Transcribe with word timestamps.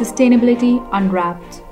Sustainability 0.00 0.80
Unwrapped, 0.92 1.62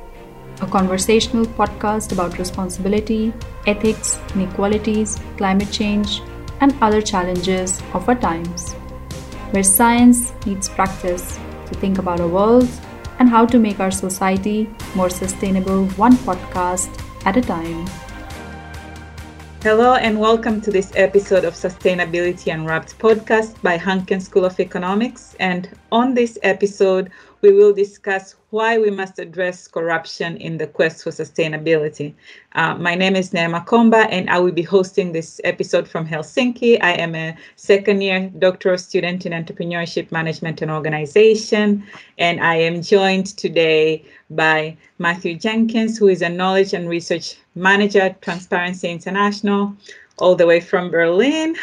a 0.60 0.66
conversational 0.66 1.46
podcast 1.46 2.12
about 2.12 2.38
responsibility, 2.38 3.32
ethics, 3.66 4.20
inequalities, 4.34 5.18
climate 5.38 5.72
change, 5.72 6.20
and 6.60 6.74
other 6.82 7.00
challenges 7.00 7.80
of 7.94 8.06
our 8.06 8.14
times, 8.14 8.74
where 9.52 9.62
science 9.62 10.34
meets 10.44 10.68
practice 10.68 11.38
to 11.64 11.74
think 11.76 11.96
about 11.96 12.20
our 12.20 12.28
world 12.28 12.68
and 13.18 13.30
how 13.30 13.46
to 13.46 13.58
make 13.58 13.80
our 13.80 13.90
society 13.90 14.68
more 14.94 15.08
sustainable 15.08 15.86
one 15.96 16.12
podcast 16.28 17.02
at 17.24 17.38
a 17.38 17.40
time. 17.40 17.86
Hello 19.60 19.94
and 19.94 20.20
welcome 20.20 20.60
to 20.60 20.70
this 20.70 20.92
episode 20.94 21.44
of 21.44 21.54
Sustainability 21.54 22.54
Unwrapped 22.54 22.96
podcast 22.98 23.60
by 23.60 23.76
Hanken 23.76 24.22
School 24.22 24.44
of 24.44 24.60
Economics. 24.60 25.34
And 25.40 25.68
on 25.90 26.14
this 26.14 26.38
episode, 26.44 27.10
we 27.40 27.52
will 27.52 27.72
discuss 27.72 28.34
why 28.50 28.78
we 28.78 28.90
must 28.90 29.18
address 29.18 29.68
corruption 29.68 30.36
in 30.38 30.58
the 30.58 30.66
quest 30.66 31.04
for 31.04 31.10
sustainability. 31.10 32.14
Uh, 32.54 32.74
my 32.74 32.94
name 32.94 33.14
is 33.14 33.30
Neema 33.30 33.64
Komba, 33.66 34.08
and 34.10 34.28
I 34.30 34.38
will 34.38 34.52
be 34.52 34.62
hosting 34.62 35.12
this 35.12 35.40
episode 35.44 35.86
from 35.86 36.06
Helsinki. 36.06 36.78
I 36.82 36.92
am 36.92 37.14
a 37.14 37.36
second 37.56 38.00
year 38.00 38.30
doctoral 38.38 38.78
student 38.78 39.26
in 39.26 39.32
entrepreneurship 39.32 40.10
management 40.10 40.62
and 40.62 40.70
organization, 40.70 41.84
and 42.18 42.40
I 42.40 42.56
am 42.56 42.82
joined 42.82 43.26
today 43.36 44.04
by 44.30 44.76
Matthew 44.98 45.36
Jenkins, 45.36 45.98
who 45.98 46.08
is 46.08 46.22
a 46.22 46.28
knowledge 46.28 46.72
and 46.72 46.88
research 46.88 47.36
manager 47.54 48.00
at 48.00 48.22
Transparency 48.22 48.88
International, 48.88 49.74
all 50.18 50.34
the 50.34 50.46
way 50.46 50.60
from 50.60 50.90
Berlin. 50.90 51.54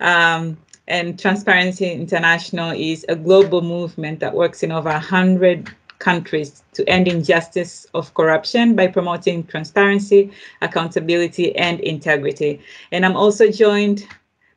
Um, 0.00 0.56
and 0.88 1.18
Transparency 1.18 1.90
International 1.90 2.70
is 2.70 3.04
a 3.08 3.16
global 3.16 3.62
movement 3.62 4.20
that 4.20 4.34
works 4.34 4.62
in 4.62 4.70
over 4.70 4.90
100 4.90 5.70
countries 5.98 6.62
to 6.74 6.86
end 6.88 7.08
injustice 7.08 7.86
of 7.94 8.12
corruption 8.14 8.76
by 8.76 8.86
promoting 8.86 9.44
transparency, 9.44 10.30
accountability, 10.60 11.56
and 11.56 11.80
integrity. 11.80 12.60
And 12.92 13.06
I'm 13.06 13.16
also 13.16 13.50
joined 13.50 14.06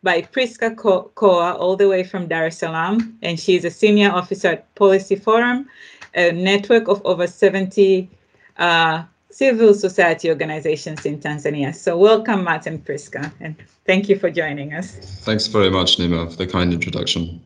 by 0.04 0.22
Priska 0.22 0.76
Koa, 0.76 1.54
all 1.54 1.76
the 1.76 1.88
way 1.88 2.04
from 2.04 2.28
Dar 2.28 2.48
es 2.48 2.58
Salaam, 2.58 3.18
and 3.22 3.40
she's 3.40 3.66
a 3.66 3.72
senior 3.72 4.12
officer 4.12 4.50
at 4.50 4.76
Policy 4.76 5.16
Forum, 5.16 5.70
a 6.14 6.32
network 6.32 6.88
of 6.88 7.02
over 7.06 7.28
70 7.28 8.10
uh, 8.58 9.04
civil 9.30 9.73
society 9.73 10.30
organizations 10.30 11.06
in 11.06 11.20
Tanzania. 11.20 11.75
So 11.75 11.97
welcome, 11.97 12.44
Martin 12.44 12.80
Priska, 12.80 13.31
and 13.39 13.56
thank 13.86 14.09
you 14.09 14.17
for 14.17 14.30
joining 14.31 14.73
us. 14.73 14.92
Thanks 15.23 15.47
very 15.47 15.70
much, 15.70 15.97
Neema, 15.97 16.31
for 16.31 16.38
the 16.38 16.47
kind 16.47 16.73
introduction. 16.73 17.42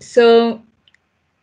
So 0.00 0.62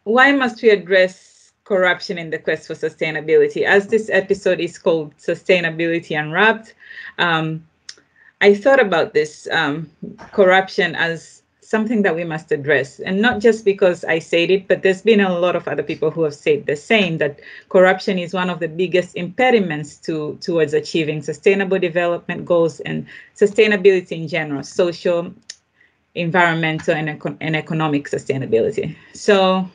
why 0.03 0.31
must 0.31 0.61
we 0.61 0.69
address 0.69 1.51
corruption 1.63 2.17
in 2.17 2.29
the 2.29 2.39
quest 2.39 2.67
for 2.67 2.73
sustainability? 2.73 3.63
As 3.63 3.88
this 3.88 4.09
episode 4.11 4.59
is 4.59 4.77
called 4.77 5.16
Sustainability 5.17 6.19
Unwrapped, 6.19 6.73
um, 7.19 7.66
I 8.41 8.53
thought 8.55 8.81
about 8.81 9.13
this 9.13 9.47
um, 9.51 9.89
corruption 10.31 10.95
as 10.95 11.42
something 11.67 12.02
that 12.03 12.16
we 12.16 12.23
must 12.23 12.52
address. 12.52 13.00
And 13.00 13.22
not 13.22 13.39
just 13.39 13.66
because 13.66 14.03
I 14.06 14.19
said 14.19 14.52
it, 14.52 14.67
but 14.67 14.83
there's 14.83 15.02
been 15.02 15.22
a 15.22 15.38
lot 15.38 15.56
of 15.56 15.67
other 15.67 15.83
people 15.83 16.11
who 16.11 16.23
have 16.23 16.36
said 16.36 16.66
the 16.66 16.75
same 16.75 17.17
that 17.19 17.39
corruption 17.69 18.19
is 18.19 18.33
one 18.33 18.50
of 18.50 18.59
the 18.59 18.67
biggest 18.67 19.16
impediments 19.16 19.97
to 19.97 20.38
towards 20.41 20.73
achieving 20.73 21.22
sustainable 21.22 21.80
development 21.80 22.45
goals 22.45 22.80
and 22.81 23.06
sustainability 23.36 24.11
in 24.11 24.28
general, 24.28 24.64
social, 24.64 25.34
environmental, 26.16 26.95
and, 26.95 27.22
and 27.41 27.56
economic 27.56 28.09
sustainability. 28.09 28.95
So 29.14 29.69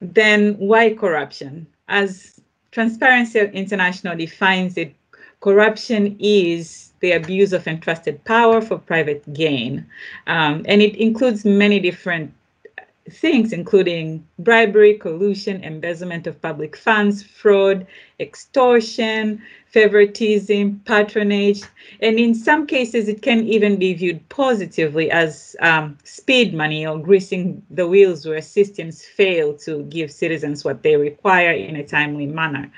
then 0.00 0.54
why 0.54 0.94
corruption? 0.94 1.66
As 1.88 2.40
Transparency 2.72 3.40
International 3.40 4.16
defines 4.16 4.76
it, 4.76 4.94
corruption 5.40 6.16
is 6.20 6.92
the 7.00 7.12
abuse 7.12 7.52
of 7.52 7.66
entrusted 7.66 8.22
power 8.24 8.60
for 8.60 8.78
private 8.78 9.32
gain. 9.32 9.86
Um, 10.26 10.64
and 10.68 10.82
it 10.82 10.96
includes 10.96 11.44
many 11.44 11.80
different 11.80 12.32
things, 13.10 13.52
including 13.52 14.24
bribery, 14.38 14.94
collusion, 14.94 15.64
embezzlement 15.64 16.26
of 16.26 16.40
public 16.40 16.76
funds, 16.76 17.22
fraud, 17.22 17.86
extortion, 18.20 19.42
favoritism, 19.66 20.80
patronage, 20.84 21.62
and 22.00 22.18
in 22.18 22.34
some 22.34 22.66
cases, 22.66 23.08
it 23.08 23.22
can 23.22 23.46
even 23.46 23.76
be 23.76 23.94
viewed 23.94 24.28
positively 24.28 25.10
as 25.10 25.56
um, 25.60 25.96
speed 26.04 26.52
money 26.52 26.86
or 26.86 26.98
greasing 26.98 27.62
the 27.70 27.86
wheels 27.86 28.26
where 28.26 28.42
systems 28.42 29.04
fail 29.04 29.54
to 29.54 29.82
give 29.84 30.10
citizens 30.10 30.64
what 30.64 30.82
they 30.82 30.96
require 30.96 31.52
in 31.52 31.76
a 31.76 31.86
timely 31.86 32.26
manner. 32.26 32.70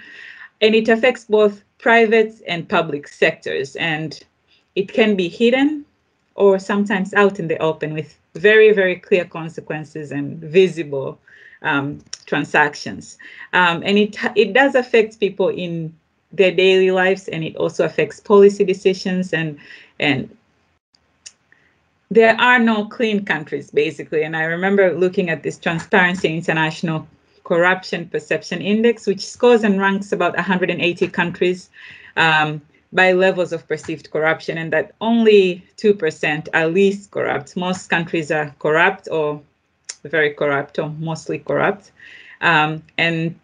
And 0.60 0.74
it 0.74 0.88
affects 0.88 1.24
both 1.24 1.64
private 1.82 2.32
and 2.46 2.66
public 2.68 3.06
sectors. 3.08 3.76
And 3.76 4.18
it 4.74 4.90
can 4.90 5.16
be 5.16 5.28
hidden 5.28 5.84
or 6.36 6.58
sometimes 6.58 7.12
out 7.12 7.38
in 7.38 7.48
the 7.48 7.58
open 7.58 7.92
with 7.92 8.18
very, 8.34 8.72
very 8.72 8.96
clear 8.96 9.26
consequences 9.26 10.12
and 10.12 10.38
visible 10.38 11.18
um, 11.60 11.98
transactions. 12.24 13.18
Um, 13.52 13.82
and 13.84 13.98
it, 13.98 14.16
it 14.34 14.54
does 14.54 14.74
affect 14.74 15.20
people 15.20 15.48
in 15.48 15.94
their 16.32 16.52
daily 16.52 16.90
lives 16.90 17.28
and 17.28 17.44
it 17.44 17.56
also 17.56 17.84
affects 17.84 18.18
policy 18.20 18.64
decisions 18.64 19.34
and, 19.34 19.58
and 20.00 20.34
there 22.10 22.40
are 22.40 22.58
no 22.58 22.86
clean 22.86 23.24
countries 23.24 23.70
basically. 23.70 24.22
And 24.22 24.36
I 24.36 24.44
remember 24.44 24.94
looking 24.94 25.28
at 25.30 25.42
this 25.42 25.58
Transparency 25.58 26.34
International 26.34 27.06
Corruption 27.44 28.08
Perception 28.08 28.60
Index, 28.60 29.06
which 29.06 29.24
scores 29.26 29.64
and 29.64 29.80
ranks 29.80 30.12
about 30.12 30.36
180 30.36 31.08
countries 31.08 31.70
um, 32.16 32.60
by 32.92 33.12
levels 33.12 33.52
of 33.52 33.66
perceived 33.66 34.10
corruption, 34.10 34.58
and 34.58 34.72
that 34.72 34.94
only 35.00 35.64
2% 35.76 36.48
are 36.54 36.66
least 36.68 37.10
corrupt. 37.10 37.56
Most 37.56 37.88
countries 37.88 38.30
are 38.30 38.54
corrupt 38.58 39.08
or 39.10 39.40
very 40.04 40.34
corrupt 40.34 40.78
or 40.78 40.90
mostly 40.98 41.38
corrupt. 41.38 41.92
Um, 42.40 42.82
and 42.98 43.38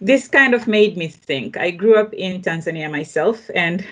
this 0.00 0.28
kind 0.28 0.54
of 0.54 0.66
made 0.66 0.96
me 0.96 1.08
think. 1.08 1.56
I 1.56 1.70
grew 1.70 1.96
up 1.96 2.12
in 2.14 2.42
Tanzania 2.42 2.90
myself, 2.90 3.50
and 3.54 3.84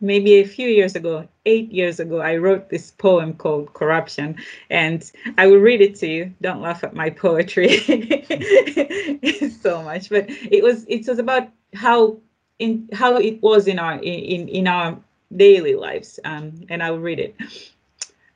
maybe 0.00 0.34
a 0.34 0.44
few 0.44 0.68
years 0.68 0.94
ago, 0.94 1.26
eight 1.46 1.72
years 1.72 2.00
ago, 2.00 2.20
I 2.20 2.36
wrote 2.36 2.68
this 2.68 2.90
poem 2.90 3.34
called 3.34 3.72
Corruption, 3.74 4.36
and 4.70 5.10
I 5.36 5.46
will 5.46 5.58
read 5.58 5.80
it 5.80 5.96
to 5.96 6.06
you. 6.06 6.34
Don't 6.40 6.60
laugh 6.60 6.84
at 6.84 6.94
my 6.94 7.10
poetry 7.10 7.78
so 9.62 9.82
much, 9.82 10.08
but 10.08 10.26
it 10.28 10.62
was 10.62 10.84
it 10.88 11.06
was 11.06 11.18
about 11.18 11.48
how 11.74 12.18
in 12.58 12.88
how 12.92 13.16
it 13.16 13.42
was 13.42 13.66
in 13.66 13.78
our 13.78 13.94
in 13.94 14.48
in 14.48 14.66
our 14.66 14.98
daily 15.36 15.74
lives, 15.74 16.20
um, 16.24 16.52
and 16.68 16.82
I 16.82 16.90
will 16.90 17.00
read 17.00 17.18
it. 17.18 17.34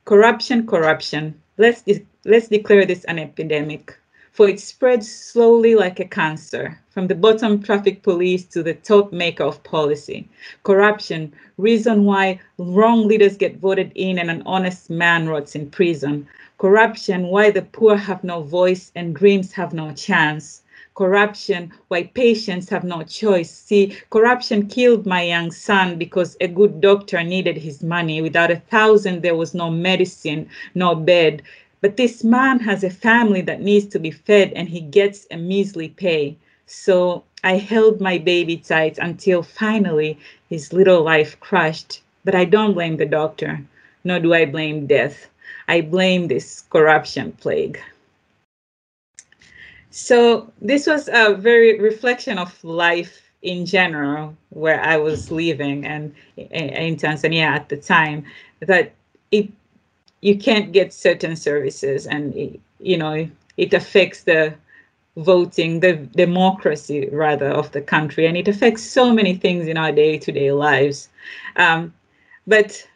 Corruption, 0.05 0.67
corruption. 0.67 1.41
Let's 1.57 1.83
let's 2.25 2.47
declare 2.47 2.85
this 2.85 3.03
an 3.05 3.19
epidemic 3.19 3.97
for 4.33 4.49
it 4.49 4.59
spreads 4.59 5.09
slowly 5.09 5.75
like 5.75 5.99
a 5.99 6.05
cancer 6.05 6.79
from 6.89 7.05
the 7.05 7.13
bottom 7.15 7.61
traffic 7.61 8.01
police 8.01 8.43
to 8.45 8.63
the 8.63 8.73
top 8.73 9.13
maker 9.13 9.43
of 9.43 9.63
policy. 9.63 10.27
Corruption, 10.63 11.31
reason 11.57 12.03
why 12.03 12.39
wrong 12.57 13.07
leaders 13.07 13.37
get 13.37 13.57
voted 13.57 13.91
in 13.93 14.17
and 14.17 14.31
an 14.31 14.41
honest 14.47 14.89
man 14.89 15.29
rots 15.29 15.55
in 15.55 15.69
prison. 15.69 16.27
Corruption, 16.57 17.27
why 17.27 17.51
the 17.51 17.61
poor 17.61 17.95
have 17.95 18.23
no 18.23 18.41
voice 18.41 18.91
and 18.95 19.15
dreams 19.15 19.53
have 19.53 19.71
no 19.71 19.93
chance. 19.93 20.63
Corruption, 20.95 21.71
why 21.87 22.03
patients 22.03 22.69
have 22.69 22.83
no 22.83 23.01
choice. 23.03 23.51
See, 23.51 23.97
corruption 24.11 24.67
killed 24.67 25.07
my 25.07 25.23
young 25.23 25.51
son 25.51 25.97
because 25.97 26.37
a 26.39 26.47
good 26.47 26.81
doctor 26.81 27.23
needed 27.23 27.57
his 27.57 27.81
money. 27.81 28.21
Without 28.21 28.51
a 28.51 28.61
thousand, 28.69 29.21
there 29.23 29.35
was 29.35 29.55
no 29.55 29.71
medicine, 29.71 30.47
no 30.75 30.93
bed. 30.93 31.41
But 31.83 31.97
this 31.97 32.23
man 32.23 32.61
has 32.61 32.81
a 32.85 32.89
family 32.89 33.41
that 33.41 33.59
needs 33.59 33.87
to 33.87 33.99
be 33.99 34.09
fed 34.09 34.53
and 34.55 34.69
he 34.69 34.79
gets 34.79 35.27
a 35.29 35.35
measly 35.35 35.89
pay. 35.89 36.37
So 36.65 37.25
I 37.43 37.57
held 37.57 37.99
my 37.99 38.17
baby 38.19 38.55
tight 38.55 38.97
until 38.99 39.43
finally 39.43 40.17
his 40.49 40.71
little 40.71 41.03
life 41.03 41.37
crushed. 41.41 42.01
But 42.23 42.35
I 42.35 42.45
don't 42.45 42.73
blame 42.73 42.95
the 42.95 43.05
doctor, 43.05 43.61
nor 44.05 44.21
do 44.21 44.33
I 44.33 44.45
blame 44.45 44.87
death. 44.87 45.27
I 45.67 45.81
blame 45.81 46.29
this 46.29 46.63
corruption 46.69 47.33
plague. 47.33 47.77
So 49.89 50.53
this 50.61 50.87
was 50.87 51.09
a 51.11 51.35
very 51.35 51.81
reflection 51.81 52.37
of 52.37 52.63
life 52.63 53.29
in 53.41 53.65
general 53.65 54.37
where 54.51 54.79
I 54.79 54.95
was 54.95 55.31
living 55.31 55.85
and 55.85 56.15
eh, 56.37 56.47
eh, 56.49 56.85
in 56.87 56.95
Tanzania 56.95 57.43
at 57.43 57.67
the 57.67 57.75
time 57.75 58.23
that 58.61 58.93
it 59.31 59.51
you 60.23 60.37
can't 60.37 60.71
get 60.71 60.93
certain 60.93 61.35
services 61.35 62.07
and 62.07 62.35
it, 62.35 62.59
you 62.79 62.97
know 62.97 63.27
it 63.57 63.73
affects 63.73 64.23
the 64.23 64.53
voting 65.17 65.79
the 65.79 65.93
democracy 66.15 67.09
rather 67.11 67.49
of 67.49 67.71
the 67.71 67.81
country 67.81 68.25
and 68.25 68.35
it 68.37 68.47
affects 68.47 68.83
so 68.83 69.13
many 69.13 69.35
things 69.35 69.67
in 69.67 69.77
our 69.77 69.91
day-to-day 69.91 70.51
lives 70.51 71.09
um, 71.57 71.93
but 72.47 72.87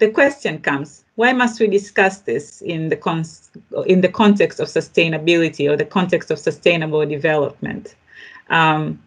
the 0.00 0.10
question 0.10 0.58
comes, 0.58 1.04
why 1.14 1.32
must 1.32 1.60
we 1.60 1.66
discuss 1.66 2.20
this 2.20 2.62
in 2.62 2.88
the, 2.88 2.96
cons- 2.96 3.50
in 3.86 4.00
the 4.00 4.08
context 4.08 4.58
of 4.58 4.66
sustainability 4.66 5.70
or 5.70 5.76
the 5.76 5.84
context 5.84 6.30
of 6.30 6.38
sustainable 6.38 7.04
development? 7.06 7.94
Um, 8.48 9.00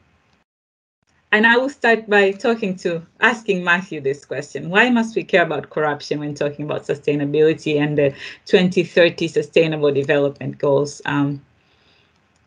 and 1.33 1.47
I 1.47 1.57
will 1.57 1.69
start 1.69 2.07
by 2.07 2.31
talking 2.31 2.75
to 2.77 3.01
asking 3.19 3.63
Matthew 3.63 3.99
this 3.99 4.23
question. 4.23 4.69
Why 4.69 4.91
must 4.91 5.15
we 5.15 5.23
care 5.23 5.41
about 5.41 5.71
corruption 5.71 6.19
when 6.19 6.35
talking 6.35 6.63
about 6.63 6.83
sustainability 6.83 7.81
and 7.81 7.97
the 7.97 8.13
2030 8.45 9.27
sustainable 9.27 9.91
development 9.91 10.59
goals? 10.59 11.01
Um, 11.05 11.41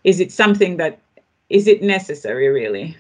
is 0.05 0.21
it 0.21 0.31
something 0.31 0.77
that 0.77 1.01
is 1.51 1.67
it 1.67 1.83
necessary 1.83 2.47
really? 2.47 2.97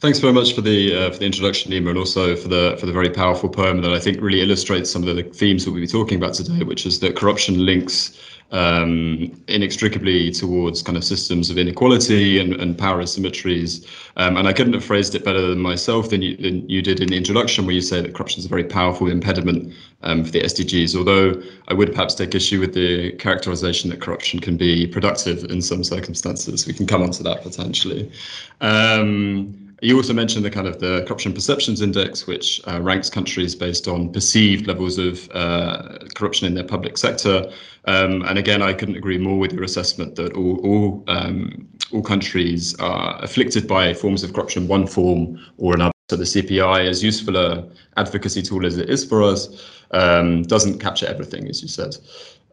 Thanks 0.00 0.18
very 0.18 0.34
much 0.34 0.52
for 0.54 0.60
the 0.60 0.94
uh, 0.94 1.10
for 1.10 1.18
the 1.20 1.26
introduction, 1.26 1.72
Neema, 1.72 1.90
and 1.90 1.98
also 1.98 2.36
for 2.36 2.48
the 2.48 2.76
for 2.78 2.84
the 2.84 2.92
very 2.92 3.08
powerful 3.08 3.48
poem 3.48 3.80
that 3.80 3.94
I 3.94 3.98
think 3.98 4.20
really 4.20 4.42
illustrates 4.42 4.90
some 4.90 5.08
of 5.08 5.16
the 5.16 5.22
themes 5.22 5.64
that 5.64 5.70
we'll 5.70 5.80
be 5.80 5.86
talking 5.86 6.18
about 6.18 6.34
today, 6.34 6.64
which 6.64 6.84
is 6.84 7.00
that 7.00 7.16
corruption 7.16 7.64
links 7.64 8.18
um, 8.52 9.32
inextricably 9.48 10.30
towards 10.30 10.82
kind 10.82 10.96
of 10.96 11.04
systems 11.04 11.50
of 11.50 11.58
inequality 11.58 12.38
and, 12.38 12.54
and 12.54 12.76
power 12.78 13.02
asymmetries. 13.02 13.86
Um, 14.16 14.36
and 14.36 14.46
I 14.46 14.52
couldn't 14.52 14.74
have 14.74 14.84
phrased 14.84 15.14
it 15.14 15.24
better 15.24 15.40
than 15.40 15.58
myself 15.58 16.10
than 16.10 16.22
you, 16.22 16.36
than 16.36 16.68
you 16.68 16.82
did 16.82 17.00
in 17.00 17.08
the 17.08 17.16
introduction, 17.16 17.64
where 17.64 17.74
you 17.74 17.80
say 17.80 18.02
that 18.02 18.14
corruption 18.14 18.40
is 18.40 18.44
a 18.44 18.48
very 18.48 18.64
powerful 18.64 19.08
impediment 19.08 19.74
um, 20.02 20.24
for 20.24 20.30
the 20.30 20.42
SDGs. 20.42 20.94
Although 20.94 21.42
I 21.68 21.74
would 21.74 21.92
perhaps 21.92 22.14
take 22.14 22.34
issue 22.34 22.60
with 22.60 22.74
the 22.74 23.12
characterization 23.12 23.88
that 23.90 24.00
corruption 24.00 24.38
can 24.38 24.56
be 24.56 24.86
productive 24.86 25.44
in 25.44 25.62
some 25.62 25.82
circumstances. 25.82 26.66
We 26.66 26.74
can 26.74 26.86
come 26.86 27.02
on 27.02 27.10
to 27.12 27.22
that 27.22 27.42
potentially. 27.42 28.12
Um, 28.60 29.71
you 29.82 29.96
also 29.96 30.12
mentioned 30.12 30.44
the 30.44 30.50
kind 30.50 30.68
of 30.68 30.78
the 30.78 31.02
corruption 31.06 31.32
perceptions 31.32 31.82
index, 31.82 32.26
which 32.26 32.60
uh, 32.68 32.80
ranks 32.80 33.10
countries 33.10 33.54
based 33.56 33.88
on 33.88 34.12
perceived 34.12 34.68
levels 34.68 34.96
of 34.96 35.28
uh, 35.32 35.98
corruption 36.14 36.46
in 36.46 36.54
their 36.54 36.64
public 36.64 36.96
sector. 36.96 37.50
Um, 37.86 38.22
and 38.22 38.38
again, 38.38 38.62
I 38.62 38.74
couldn't 38.74 38.94
agree 38.94 39.18
more 39.18 39.38
with 39.38 39.52
your 39.52 39.64
assessment 39.64 40.14
that 40.16 40.34
all 40.34 40.56
all, 40.64 41.04
um, 41.08 41.68
all 41.92 42.02
countries 42.02 42.78
are 42.78 43.22
afflicted 43.24 43.66
by 43.66 43.92
forms 43.92 44.22
of 44.22 44.32
corruption, 44.32 44.68
one 44.68 44.86
form 44.86 45.38
or 45.58 45.74
another. 45.74 45.92
So 46.10 46.16
the 46.16 46.24
CPI, 46.24 46.88
as 46.88 47.02
useful 47.02 47.36
a 47.36 47.68
advocacy 47.96 48.42
tool 48.42 48.64
as 48.66 48.76
it 48.76 48.88
is 48.88 49.04
for 49.04 49.22
us, 49.22 49.48
um, 49.90 50.42
doesn't 50.42 50.78
capture 50.78 51.06
everything, 51.06 51.48
as 51.48 51.60
you 51.60 51.68
said. 51.68 51.96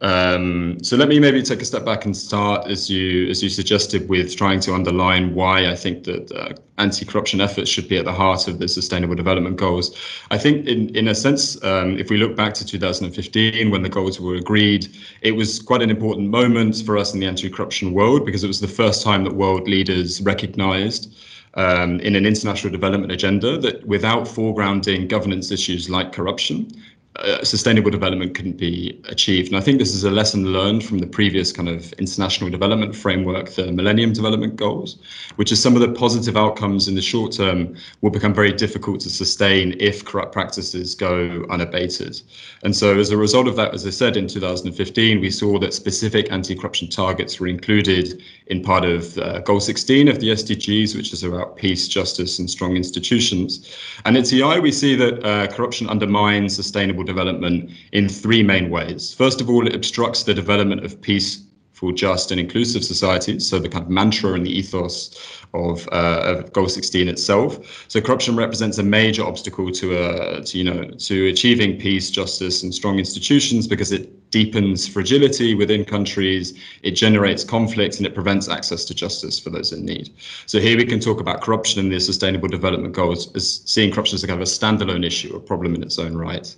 Um, 0.01 0.81
so 0.81 0.95
let 0.95 1.09
me 1.09 1.19
maybe 1.19 1.41
take 1.41 1.61
a 1.61 1.65
step 1.65 1.83
back 1.83 2.05
and 2.05 2.15
start, 2.15 2.67
as 2.67 2.89
you 2.89 3.29
as 3.29 3.43
you 3.43 3.49
suggested, 3.49 4.07
with 4.07 4.35
trying 4.37 4.61
to 4.61 4.73
underline 4.73 5.35
why 5.35 5.69
I 5.69 5.75
think 5.75 6.05
that 6.05 6.31
uh, 6.31 6.53
anti-corruption 6.77 7.41
efforts 7.41 7.69
should 7.69 7.89
be 7.89 7.97
at 7.97 8.05
the 8.05 8.13
heart 8.13 8.47
of 8.47 8.59
the 8.59 8.67
Sustainable 8.69 9.15
Development 9.15 9.57
Goals. 9.57 9.93
I 10.31 10.37
think, 10.37 10.67
in 10.67 10.95
in 10.95 11.09
a 11.09 11.15
sense, 11.15 11.61
um, 11.65 11.97
if 11.97 12.09
we 12.09 12.15
look 12.17 12.37
back 12.37 12.53
to 12.55 12.65
2015 12.65 13.71
when 13.71 13.81
the 13.81 13.89
goals 13.89 14.21
were 14.21 14.35
agreed, 14.35 14.87
it 15.21 15.33
was 15.33 15.59
quite 15.59 15.81
an 15.81 15.89
important 15.89 16.29
moment 16.29 16.81
for 16.85 16.97
us 16.97 17.13
in 17.13 17.19
the 17.19 17.25
anti-corruption 17.25 17.93
world 17.93 18.25
because 18.25 18.43
it 18.43 18.47
was 18.47 18.61
the 18.61 18.69
first 18.69 19.03
time 19.03 19.25
that 19.25 19.33
world 19.33 19.67
leaders 19.67 20.21
recognised. 20.21 21.13
Um, 21.55 21.99
in 22.01 22.15
an 22.15 22.27
international 22.27 22.71
development 22.71 23.11
agenda 23.11 23.57
that 23.57 23.83
without 23.85 24.25
foregrounding 24.25 25.07
governance 25.07 25.49
issues 25.49 25.89
like 25.89 26.13
corruption, 26.13 26.71
uh, 27.15 27.43
sustainable 27.43 27.91
development 27.91 28.35
couldn't 28.35 28.57
be 28.57 29.01
achieved. 29.05 29.49
And 29.49 29.57
I 29.57 29.61
think 29.61 29.79
this 29.79 29.93
is 29.93 30.03
a 30.03 30.11
lesson 30.11 30.53
learned 30.53 30.85
from 30.85 30.99
the 30.99 31.07
previous 31.07 31.51
kind 31.51 31.67
of 31.67 31.91
international 31.93 32.49
development 32.49 32.95
framework, 32.95 33.49
the 33.49 33.71
Millennium 33.71 34.13
Development 34.13 34.55
Goals, 34.55 34.99
which 35.35 35.51
is 35.51 35.61
some 35.61 35.75
of 35.75 35.81
the 35.81 35.91
positive 35.91 36.37
outcomes 36.37 36.87
in 36.87 36.95
the 36.95 37.01
short 37.01 37.31
term 37.33 37.75
will 38.01 38.11
become 38.11 38.33
very 38.33 38.53
difficult 38.53 39.01
to 39.01 39.09
sustain 39.09 39.75
if 39.79 40.05
corrupt 40.05 40.31
practices 40.31 40.95
go 40.95 41.45
unabated. 41.49 42.21
And 42.63 42.75
so 42.75 42.97
as 42.97 43.09
a 43.09 43.17
result 43.17 43.47
of 43.47 43.55
that, 43.55 43.73
as 43.73 43.85
I 43.85 43.89
said, 43.89 44.15
in 44.15 44.27
2015, 44.27 45.19
we 45.19 45.31
saw 45.31 45.59
that 45.59 45.73
specific 45.73 46.31
anti-corruption 46.31 46.89
targets 46.89 47.39
were 47.39 47.47
included 47.47 48.21
in 48.47 48.61
part 48.61 48.85
of 48.85 49.17
uh, 49.17 49.39
Goal 49.39 49.59
16 49.59 50.07
of 50.07 50.19
the 50.19 50.29
SDGs, 50.29 50.95
which 50.95 51.11
is 51.11 51.23
about 51.23 51.55
peace, 51.55 51.87
justice, 51.87 52.39
and 52.39 52.49
strong 52.49 52.75
institutions. 52.75 53.75
And 54.05 54.15
at 54.15 54.25
TI, 54.25 54.59
we 54.59 54.71
see 54.71 54.95
that 54.95 55.25
uh, 55.25 55.47
corruption 55.47 55.89
undermines 55.89 56.55
sustainable 56.55 56.98
development 57.03 57.71
in 57.91 58.09
three 58.09 58.43
main 58.43 58.69
ways. 58.69 59.13
First 59.13 59.41
of 59.41 59.49
all, 59.49 59.67
it 59.67 59.75
obstructs 59.75 60.23
the 60.23 60.33
development 60.33 60.85
of 60.85 61.01
peaceful, 61.01 61.91
just, 61.91 62.31
and 62.31 62.39
inclusive 62.39 62.83
societies. 62.83 63.47
So 63.47 63.59
the 63.59 63.69
kind 63.69 63.83
of 63.83 63.89
mantra 63.89 64.33
and 64.33 64.45
the 64.45 64.51
ethos 64.51 65.39
of, 65.53 65.87
uh, 65.91 66.21
of 66.25 66.53
Goal 66.53 66.69
16 66.69 67.07
itself. 67.07 67.85
So 67.87 68.01
corruption 68.01 68.35
represents 68.35 68.77
a 68.77 68.83
major 68.83 69.23
obstacle 69.23 69.71
to, 69.71 69.97
uh, 69.97 70.43
to 70.43 70.57
you 70.57 70.63
know 70.63 70.91
to 70.91 71.27
achieving 71.27 71.79
peace, 71.79 72.11
justice, 72.11 72.63
and 72.63 72.73
strong 72.73 72.99
institutions 72.99 73.67
because 73.67 73.91
it 73.91 74.29
deepens 74.31 74.87
fragility 74.87 75.55
within 75.55 75.83
countries, 75.83 76.53
it 76.83 76.91
generates 76.91 77.43
conflict, 77.43 77.97
and 77.97 78.05
it 78.05 78.13
prevents 78.13 78.47
access 78.47 78.85
to 78.85 78.93
justice 78.93 79.39
for 79.39 79.49
those 79.49 79.71
in 79.71 79.85
need. 79.85 80.13
So 80.45 80.59
here 80.59 80.77
we 80.77 80.85
can 80.85 80.99
talk 80.99 81.19
about 81.19 81.41
corruption 81.41 81.79
and 81.79 81.91
the 81.91 81.99
Sustainable 81.99 82.47
Development 82.47 82.93
Goals 82.93 83.33
as 83.35 83.61
seeing 83.65 83.91
corruption 83.91 84.15
as 84.15 84.23
a 84.23 84.27
kind 84.27 84.41
of 84.41 84.47
a 84.47 84.51
standalone 84.51 85.05
issue, 85.05 85.35
a 85.35 85.39
problem 85.39 85.73
in 85.73 85.81
its 85.81 85.97
own 85.97 86.15
right. 86.15 86.55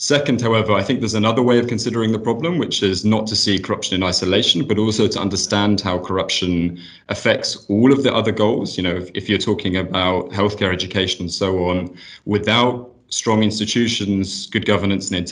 Second, 0.00 0.40
however, 0.40 0.72
I 0.74 0.84
think 0.84 1.00
there's 1.00 1.14
another 1.14 1.42
way 1.42 1.58
of 1.58 1.66
considering 1.66 2.12
the 2.12 2.20
problem, 2.20 2.56
which 2.56 2.84
is 2.84 3.04
not 3.04 3.26
to 3.26 3.34
see 3.34 3.58
corruption 3.58 3.96
in 3.96 4.04
isolation, 4.04 4.64
but 4.64 4.78
also 4.78 5.08
to 5.08 5.20
understand 5.20 5.80
how 5.80 5.98
corruption 5.98 6.80
affects 7.08 7.66
all 7.68 7.92
of 7.92 8.04
the 8.04 8.14
other 8.14 8.30
goals. 8.30 8.76
You 8.76 8.84
know, 8.84 8.94
if, 8.94 9.10
if 9.14 9.28
you're 9.28 9.38
talking 9.38 9.76
about 9.76 10.30
healthcare, 10.30 10.72
education, 10.72 11.22
and 11.22 11.32
so 11.32 11.64
on, 11.64 11.96
without 12.26 12.92
strong 13.08 13.42
institutions, 13.42 14.46
good 14.46 14.66
governance, 14.66 15.10
and 15.10 15.28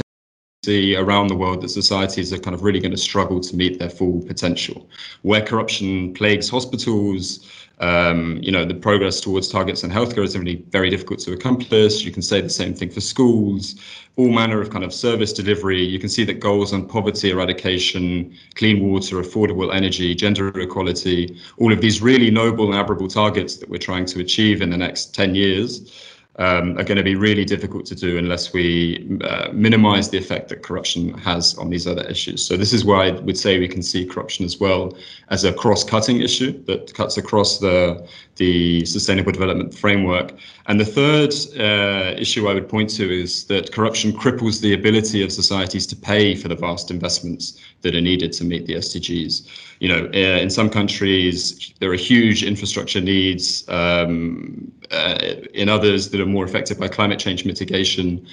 integrity 0.65 0.97
around 0.97 1.29
the 1.29 1.37
world 1.37 1.61
that 1.61 1.69
societies 1.69 2.33
are 2.33 2.39
kind 2.39 2.55
of 2.55 2.65
really 2.65 2.81
going 2.81 2.91
to 2.91 2.97
struggle 2.97 3.39
to 3.39 3.55
meet 3.55 3.79
their 3.79 3.91
full 3.91 4.21
potential. 4.23 4.89
Where 5.23 5.43
corruption 5.43 6.13
plagues 6.13 6.49
hospitals, 6.49 7.49
um, 7.79 8.39
you 8.43 8.51
know, 8.51 8.65
the 8.65 8.75
progress 8.75 9.21
towards 9.21 9.49
targets 9.49 9.85
in 9.85 9.91
healthcare 9.91 10.25
is 10.25 10.37
really 10.37 10.65
very 10.71 10.89
difficult 10.89 11.21
to 11.21 11.33
accomplish. 11.33 12.05
You 12.05 12.11
can 12.11 12.23
say 12.23 12.41
the 12.41 12.49
same 12.49 12.75
thing 12.75 12.91
for 12.91 13.03
schools, 13.03 13.75
all 14.17 14.31
manner 14.31 14.61
of 14.63 14.71
kind 14.71 14.83
of 14.83 14.95
service 14.95 15.33
delivery. 15.33 15.85
You 15.85 15.99
can 15.99 16.09
see 16.09 16.25
that 16.25 16.41
goals 16.41 16.73
on 16.73 16.89
poverty 16.89 17.31
eradication, 17.31 18.35
clean 18.55 18.81
water, 18.81 19.17
affordable 19.17 19.75
energy, 19.75 20.15
gender 20.15 20.49
equality, 20.59 21.39
all 21.59 21.73
of 21.73 21.83
these 21.83 22.01
really 22.01 22.31
noble 22.31 22.67
and 22.67 22.75
admirable 22.75 23.09
targets 23.09 23.57
that 23.57 23.69
we're 23.69 23.79
trying 23.79 24.07
to 24.07 24.21
achieve 24.21 24.63
in 24.63 24.71
the 24.71 24.79
next 24.79 25.15
10 25.15 25.35
years 25.35 26.13
um, 26.39 26.79
are 26.79 26.85
going 26.85 26.99
to 26.99 27.03
be 27.03 27.15
really 27.15 27.45
difficult 27.45 27.87
to 27.87 27.95
do 27.95 28.19
unless 28.19 28.53
we 28.53 29.19
uh, 29.25 29.49
minimize 29.53 30.11
the 30.11 30.19
effect 30.19 30.49
that 30.51 30.63
corruption 30.63 31.17
has 31.19 31.57
on 31.57 31.71
these 31.71 31.87
other 31.87 32.05
issues. 32.05 32.47
So 32.47 32.57
this 32.57 32.73
is 32.73 32.85
why 32.85 33.09
I 33.09 33.11
would 33.13 33.39
say 33.39 33.59
we 33.59 33.69
can 33.69 33.83
see 33.83 34.05
corruption 34.05 34.45
as 34.45 34.61
well 34.61 34.97
as 35.31 35.45
a 35.45 35.53
cross-cutting 35.53 36.21
issue 36.21 36.63
that 36.65 36.93
cuts 36.95 37.17
across 37.17 37.59
the 37.59 38.07
the 38.37 38.85
sustainable 38.85 39.33
development 39.33 39.73
framework. 39.75 40.35
And 40.67 40.79
the 40.79 40.85
third 40.85 41.33
uh, 41.59 42.21
issue 42.21 42.49
I 42.49 42.53
would 42.53 42.69
point 42.69 42.91
to 42.91 43.11
is 43.11 43.45
that 43.45 43.73
corruption 43.73 44.13
cripples 44.13 44.61
the 44.61 44.75
ability 44.75 45.23
of 45.23 45.33
societies 45.33 45.87
to 45.87 45.97
pay 45.97 46.35
for 46.35 46.49
the 46.49 46.55
vast 46.55 46.91
investments 46.91 47.59
that 47.81 47.95
are 47.95 48.01
needed 48.01 48.33
to 48.35 48.45
meet 48.45 48.67
the 48.67 48.75
SDGs. 48.75 49.49
You 49.81 49.89
know, 49.89 50.11
uh, 50.15 50.39
in 50.41 50.51
some 50.51 50.71
countries, 50.71 51.75
there 51.81 51.91
are 51.91 51.97
huge 51.97 52.43
infrastructure 52.43 53.01
needs. 53.01 53.69
Um, 53.69 54.73
uh, 54.91 55.19
in 55.55 55.69
others 55.69 56.11
that 56.11 56.21
are 56.21 56.27
more 56.27 56.45
affected 56.45 56.79
by 56.79 56.89
climate 56.89 57.19
change 57.19 57.45
mitigation, 57.45 58.27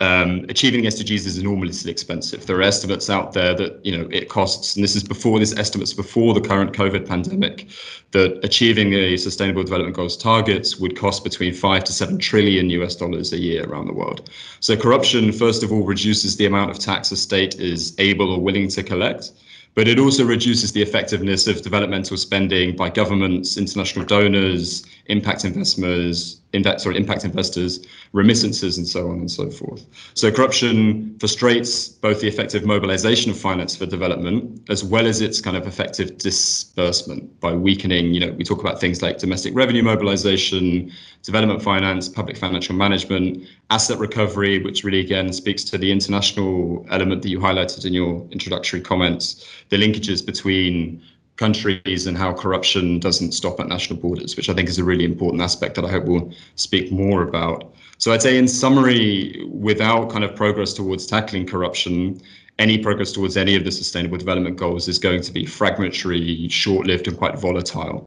um, 0.00 0.46
achieving 0.48 0.84
SDGs 0.84 1.26
is 1.26 1.36
enormously 1.38 1.90
expensive. 1.90 2.46
There 2.46 2.56
are 2.56 2.62
estimates 2.62 3.10
out 3.10 3.34
there 3.34 3.54
that 3.54 3.84
you 3.84 3.96
know 3.96 4.08
it 4.10 4.30
costs, 4.30 4.74
and 4.74 4.82
this 4.82 4.96
is 4.96 5.04
before 5.04 5.38
this 5.38 5.54
estimates 5.56 5.92
before 5.92 6.32
the 6.32 6.40
current 6.40 6.72
COVID 6.72 7.06
pandemic, 7.06 7.68
that 8.12 8.42
achieving 8.42 8.90
the 8.90 9.18
Sustainable 9.18 9.62
Development 9.62 9.94
Goals 9.94 10.16
targets 10.16 10.78
would 10.78 10.96
cost 10.96 11.22
between 11.22 11.52
five 11.52 11.84
to 11.84 11.92
seven 11.92 12.18
trillion 12.18 12.70
US 12.70 12.96
dollars 12.96 13.34
a 13.34 13.38
year 13.38 13.64
around 13.64 13.88
the 13.88 13.92
world. 13.92 14.30
So 14.60 14.74
corruption, 14.74 15.32
first 15.32 15.62
of 15.62 15.70
all, 15.70 15.84
reduces 15.84 16.38
the 16.38 16.46
amount 16.46 16.70
of 16.70 16.78
tax 16.78 17.12
a 17.12 17.16
state 17.16 17.60
is 17.60 17.94
able 17.98 18.32
or 18.32 18.40
willing 18.40 18.68
to 18.68 18.82
collect 18.82 19.32
but 19.74 19.88
it 19.88 19.98
also 19.98 20.24
reduces 20.24 20.72
the 20.72 20.82
effectiveness 20.82 21.46
of 21.46 21.62
developmental 21.62 22.16
spending 22.16 22.74
by 22.74 22.90
governments, 22.90 23.56
international 23.56 24.04
donors, 24.04 24.84
impact 25.06 25.44
investors, 25.44 26.39
impact, 26.52 26.80
sorry, 26.80 26.96
impact 26.96 27.24
investors, 27.24 27.86
remittances, 28.12 28.76
and 28.76 28.86
so 28.86 29.08
on 29.08 29.20
and 29.20 29.30
so 29.30 29.50
forth. 29.50 29.86
So 30.14 30.30
corruption 30.32 31.16
frustrates 31.18 31.88
both 31.88 32.20
the 32.20 32.28
effective 32.28 32.64
mobilization 32.64 33.30
of 33.30 33.38
finance 33.38 33.76
for 33.76 33.86
development 33.86 34.68
as 34.68 34.82
well 34.82 35.06
as 35.06 35.20
its 35.20 35.40
kind 35.40 35.56
of 35.56 35.66
effective 35.66 36.18
disbursement 36.18 37.40
by 37.40 37.52
weakening, 37.52 38.12
you 38.14 38.20
know, 38.20 38.32
we 38.32 38.44
talk 38.44 38.60
about 38.60 38.80
things 38.80 39.02
like 39.02 39.18
domestic 39.18 39.54
revenue 39.54 39.82
mobilization, 39.82 40.90
development 41.22 41.62
finance, 41.62 42.08
public 42.08 42.36
financial 42.36 42.74
management, 42.74 43.46
asset 43.70 43.98
recovery, 43.98 44.62
which 44.62 44.84
really 44.84 45.00
again 45.00 45.32
speaks 45.32 45.62
to 45.64 45.78
the 45.78 45.90
international 45.92 46.84
element 46.90 47.22
that 47.22 47.28
you 47.28 47.38
highlighted 47.38 47.84
in 47.84 47.92
your 47.92 48.26
introductory 48.30 48.80
comments, 48.80 49.46
the 49.68 49.76
linkages 49.76 50.24
between 50.24 51.02
countries 51.40 52.06
and 52.06 52.18
how 52.18 52.34
corruption 52.34 53.00
doesn't 53.00 53.32
stop 53.32 53.58
at 53.60 53.66
national 53.66 53.98
borders, 53.98 54.36
which 54.36 54.50
I 54.50 54.54
think 54.54 54.68
is 54.68 54.78
a 54.78 54.84
really 54.84 55.06
important 55.06 55.42
aspect 55.42 55.74
that 55.76 55.86
I 55.86 55.90
hope 55.90 56.04
we'll 56.04 56.30
speak 56.56 56.92
more 56.92 57.22
about. 57.22 57.74
So 57.96 58.12
I'd 58.12 58.20
say, 58.20 58.36
in 58.36 58.46
summary, 58.46 59.42
without 59.48 60.10
kind 60.10 60.22
of 60.22 60.36
progress 60.36 60.74
towards 60.74 61.06
tackling 61.06 61.46
corruption, 61.46 62.20
any 62.58 62.76
progress 62.76 63.10
towards 63.10 63.38
any 63.38 63.56
of 63.56 63.64
the 63.64 63.72
sustainable 63.72 64.18
development 64.18 64.58
goals 64.58 64.86
is 64.86 64.98
going 64.98 65.22
to 65.22 65.32
be 65.32 65.46
fragmentary, 65.46 66.46
short-lived, 66.48 67.08
and 67.08 67.16
quite 67.16 67.38
volatile. 67.38 68.04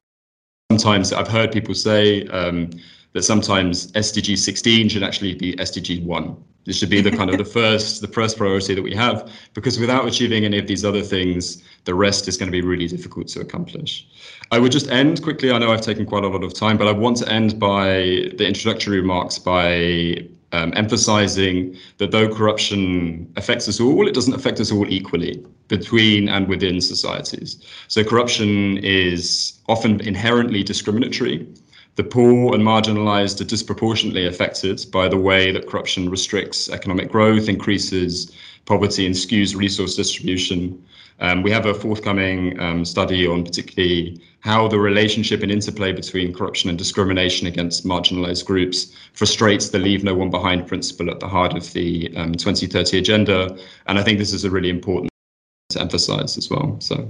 Sometimes 0.71 1.11
I've 1.11 1.27
heard 1.27 1.51
people 1.51 1.73
say 1.73 2.27
um, 2.27 2.69
that 3.13 3.23
sometimes 3.23 3.91
SDG 3.93 4.37
16 4.37 4.89
should 4.89 5.03
actually 5.03 5.33
be 5.33 5.53
SDG 5.55 6.03
1. 6.03 6.43
This 6.65 6.77
should 6.77 6.89
be 6.89 7.01
the 7.01 7.11
kind 7.11 7.29
of 7.29 7.37
the 7.37 7.45
first 7.45 8.01
the 8.01 8.07
first 8.07 8.37
priority 8.37 8.73
that 8.73 8.81
we 8.81 8.95
have 8.95 9.29
because 9.53 9.79
without 9.79 10.07
achieving 10.07 10.45
any 10.45 10.57
of 10.57 10.67
these 10.67 10.85
other 10.85 11.01
things, 11.01 11.61
the 11.83 11.93
rest 11.93 12.27
is 12.27 12.37
going 12.37 12.47
to 12.47 12.51
be 12.51 12.61
really 12.61 12.87
difficult 12.87 13.27
to 13.29 13.41
accomplish. 13.41 14.07
I 14.51 14.59
would 14.59 14.71
just 14.71 14.89
end 14.89 15.21
quickly. 15.21 15.51
I 15.51 15.57
know 15.57 15.71
I've 15.71 15.81
taken 15.81 16.05
quite 16.05 16.23
a 16.23 16.27
lot 16.27 16.43
of 16.43 16.53
time, 16.53 16.77
but 16.77 16.87
I 16.87 16.91
want 16.91 17.17
to 17.17 17.31
end 17.31 17.59
by 17.59 18.31
the 18.37 18.45
introductory 18.47 18.99
remarks 18.99 19.37
by 19.39 20.25
um, 20.53 20.71
emphasizing 20.75 21.75
that 21.97 22.11
though 22.11 22.33
corruption 22.33 23.31
affects 23.35 23.67
us 23.67 23.79
all, 23.79 24.07
it 24.07 24.13
doesn't 24.13 24.33
affect 24.33 24.59
us 24.59 24.71
all 24.71 24.87
equally 24.87 25.43
between 25.67 26.29
and 26.29 26.47
within 26.47 26.79
societies. 26.79 27.61
So 27.87 28.03
corruption 28.03 28.77
is 28.77 29.59
often 29.67 29.99
inherently 30.01 30.63
discriminatory 30.63 31.47
the 31.95 32.03
poor 32.03 32.55
and 32.55 32.63
marginalized 32.63 33.39
are 33.39 33.45
disproportionately 33.45 34.25
affected 34.25 34.83
by 34.91 35.07
the 35.07 35.17
way 35.17 35.51
that 35.51 35.67
corruption 35.67 36.09
restricts 36.09 36.69
economic 36.69 37.11
growth, 37.11 37.47
increases 37.47 38.35
poverty, 38.65 39.05
and 39.05 39.13
skews 39.13 39.55
resource 39.55 39.95
distribution. 39.95 40.83
Um, 41.19 41.43
we 41.43 41.51
have 41.51 41.67
a 41.67 41.73
forthcoming 41.73 42.59
um, 42.59 42.83
study 42.83 43.27
on 43.27 43.43
particularly 43.43 44.19
how 44.39 44.67
the 44.67 44.79
relationship 44.79 45.43
and 45.43 45.51
interplay 45.51 45.91
between 45.91 46.33
corruption 46.33 46.69
and 46.69 46.77
discrimination 46.77 47.47
against 47.47 47.85
marginalized 47.85 48.45
groups 48.45 48.93
frustrates 49.13 49.69
the 49.69 49.79
leave 49.79 50.03
no 50.03 50.15
one 50.15 50.29
behind 50.29 50.67
principle 50.67 51.11
at 51.11 51.19
the 51.19 51.27
heart 51.27 51.55
of 51.55 51.71
the 51.73 52.11
um, 52.17 52.33
2030 52.33 52.97
agenda. 52.97 53.57
And 53.85 53.99
I 53.99 54.03
think 54.03 54.17
this 54.17 54.33
is 54.33 54.43
a 54.43 54.49
really 54.49 54.69
important 54.69 55.11
to 55.69 55.79
emphasize 55.79 56.37
as 56.37 56.49
well. 56.49 56.75
So. 56.79 57.07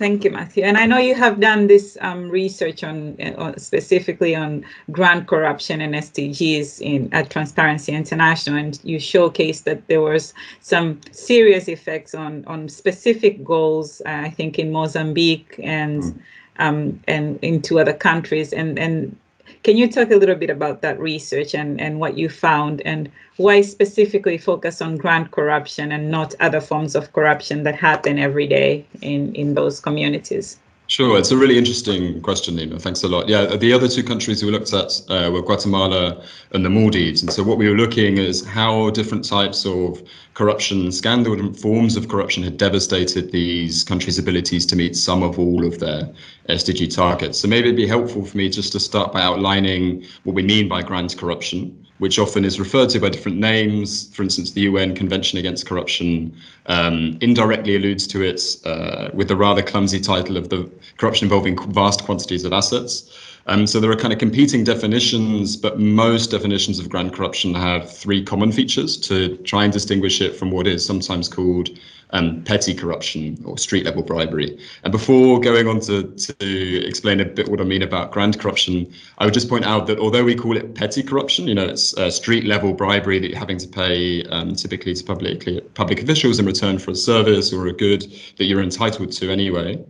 Thank 0.00 0.24
you, 0.24 0.30
Matthew. 0.30 0.64
And 0.64 0.78
I 0.78 0.86
know 0.86 0.96
you 0.96 1.14
have 1.14 1.40
done 1.40 1.66
this 1.66 1.98
um, 2.00 2.30
research 2.30 2.82
on, 2.82 3.20
uh, 3.20 3.52
specifically 3.58 4.34
on 4.34 4.64
grand 4.90 5.28
corruption 5.28 5.82
and 5.82 5.94
SDGs 5.94 6.80
in 6.80 7.12
at 7.12 7.28
Transparency 7.28 7.92
International, 7.92 8.56
and 8.56 8.80
you 8.82 8.96
showcased 8.96 9.64
that 9.64 9.86
there 9.88 10.00
was 10.00 10.32
some 10.62 10.98
serious 11.10 11.68
effects 11.68 12.14
on 12.14 12.46
on 12.46 12.70
specific 12.70 13.44
goals. 13.44 14.00
Uh, 14.06 14.22
I 14.24 14.30
think 14.30 14.58
in 14.58 14.72
Mozambique 14.72 15.60
and 15.62 16.02
mm. 16.02 16.18
um, 16.58 16.98
and 17.06 17.38
in 17.42 17.60
two 17.60 17.78
other 17.78 17.92
countries, 17.92 18.54
and 18.54 18.78
and 18.78 19.14
can 19.62 19.76
you 19.76 19.90
talk 19.90 20.10
a 20.10 20.16
little 20.16 20.34
bit 20.34 20.50
about 20.50 20.80
that 20.82 20.98
research 20.98 21.54
and, 21.54 21.80
and 21.80 22.00
what 22.00 22.16
you 22.16 22.28
found 22.28 22.80
and 22.82 23.10
why 23.36 23.60
specifically 23.60 24.38
focus 24.38 24.80
on 24.80 24.96
grand 24.96 25.30
corruption 25.32 25.92
and 25.92 26.10
not 26.10 26.34
other 26.40 26.60
forms 26.60 26.94
of 26.94 27.12
corruption 27.12 27.62
that 27.64 27.74
happen 27.74 28.18
every 28.18 28.46
day 28.46 28.86
in, 29.02 29.34
in 29.34 29.54
those 29.54 29.80
communities? 29.80 30.58
Sure, 30.90 31.16
it's 31.16 31.30
a 31.30 31.36
really 31.36 31.56
interesting 31.56 32.20
question, 32.20 32.56
Neema. 32.56 32.82
Thanks 32.82 33.04
a 33.04 33.08
lot. 33.08 33.28
Yeah, 33.28 33.54
the 33.54 33.72
other 33.72 33.86
two 33.86 34.02
countries 34.02 34.42
we 34.42 34.50
looked 34.50 34.72
at 34.72 35.00
uh, 35.08 35.30
were 35.32 35.40
Guatemala 35.40 36.20
and 36.50 36.64
the 36.64 36.68
Maldives. 36.68 37.22
And 37.22 37.32
so 37.32 37.44
what 37.44 37.58
we 37.58 37.68
were 37.68 37.76
looking 37.76 38.18
is 38.18 38.44
how 38.44 38.90
different 38.90 39.24
types 39.24 39.64
of 39.64 40.02
corruption, 40.34 40.90
scandal, 40.90 41.36
different 41.36 41.60
forms 41.60 41.96
of 41.96 42.08
corruption 42.08 42.42
had 42.42 42.56
devastated 42.56 43.30
these 43.30 43.84
countries' 43.84 44.18
abilities 44.18 44.66
to 44.66 44.74
meet 44.74 44.96
some 44.96 45.22
of 45.22 45.38
all 45.38 45.64
of 45.64 45.78
their 45.78 46.12
SDG 46.50 46.94
targets. 46.94 47.40
So 47.40 47.48
maybe 47.48 47.68
it'd 47.68 47.76
be 47.76 47.86
helpful 47.86 48.24
for 48.24 48.36
me 48.36 48.48
just 48.48 48.72
to 48.72 48.80
start 48.80 49.12
by 49.12 49.22
outlining 49.22 50.04
what 50.24 50.34
we 50.34 50.42
mean 50.42 50.68
by 50.68 50.82
grand 50.82 51.16
corruption 51.16 51.86
which 52.00 52.18
often 52.18 52.46
is 52.46 52.58
referred 52.58 52.88
to 52.88 52.98
by 52.98 53.10
different 53.10 53.38
names. 53.38 54.08
For 54.14 54.22
instance, 54.22 54.52
the 54.52 54.62
UN 54.62 54.94
Convention 54.94 55.38
Against 55.38 55.66
Corruption 55.66 56.34
um, 56.66 57.18
indirectly 57.20 57.76
alludes 57.76 58.06
to 58.08 58.22
it 58.22 58.56
uh, 58.64 59.10
with 59.12 59.28
the 59.28 59.36
rather 59.36 59.62
clumsy 59.62 60.00
title 60.00 60.38
of 60.38 60.48
the 60.48 60.68
corruption 60.96 61.26
involving 61.26 61.58
vast 61.72 62.02
quantities 62.04 62.44
of 62.44 62.54
assets. 62.54 63.14
Um, 63.46 63.66
so 63.66 63.80
there 63.80 63.90
are 63.90 63.96
kind 63.96 64.14
of 64.14 64.18
competing 64.18 64.64
definitions, 64.64 65.56
but 65.56 65.78
most 65.78 66.30
definitions 66.30 66.78
of 66.78 66.88
grand 66.88 67.12
corruption 67.12 67.52
have 67.54 67.94
three 67.94 68.24
common 68.24 68.50
features 68.50 68.96
to 68.98 69.36
try 69.38 69.64
and 69.64 69.72
distinguish 69.72 70.22
it 70.22 70.34
from 70.34 70.50
what 70.50 70.66
is 70.66 70.84
sometimes 70.84 71.28
called 71.28 71.68
um, 72.12 72.42
petty 72.44 72.74
corruption 72.74 73.40
or 73.44 73.58
street 73.58 73.84
level 73.84 74.02
bribery. 74.02 74.58
And 74.84 74.92
before 74.92 75.40
going 75.40 75.68
on 75.68 75.80
to, 75.80 76.04
to 76.04 76.86
explain 76.86 77.20
a 77.20 77.24
bit 77.24 77.48
what 77.48 77.60
I 77.60 77.64
mean 77.64 77.82
about 77.82 78.10
grand 78.10 78.38
corruption, 78.38 78.92
I 79.18 79.24
would 79.24 79.34
just 79.34 79.48
point 79.48 79.64
out 79.64 79.86
that 79.86 79.98
although 79.98 80.24
we 80.24 80.34
call 80.34 80.56
it 80.56 80.74
petty 80.74 81.02
corruption, 81.02 81.46
you 81.46 81.54
know, 81.54 81.66
it's 81.66 81.96
uh, 81.96 82.10
street 82.10 82.44
level 82.44 82.72
bribery 82.72 83.18
that 83.18 83.30
you're 83.30 83.38
having 83.38 83.58
to 83.58 83.68
pay 83.68 84.24
um, 84.24 84.54
typically 84.54 84.94
to 84.94 85.04
public, 85.04 85.74
public 85.74 86.02
officials 86.02 86.38
in 86.38 86.46
return 86.46 86.78
for 86.78 86.92
a 86.92 86.96
service 86.96 87.52
or 87.52 87.66
a 87.66 87.72
good 87.72 88.02
that 88.36 88.44
you're 88.44 88.62
entitled 88.62 89.12
to 89.12 89.30
anyway. 89.30 89.82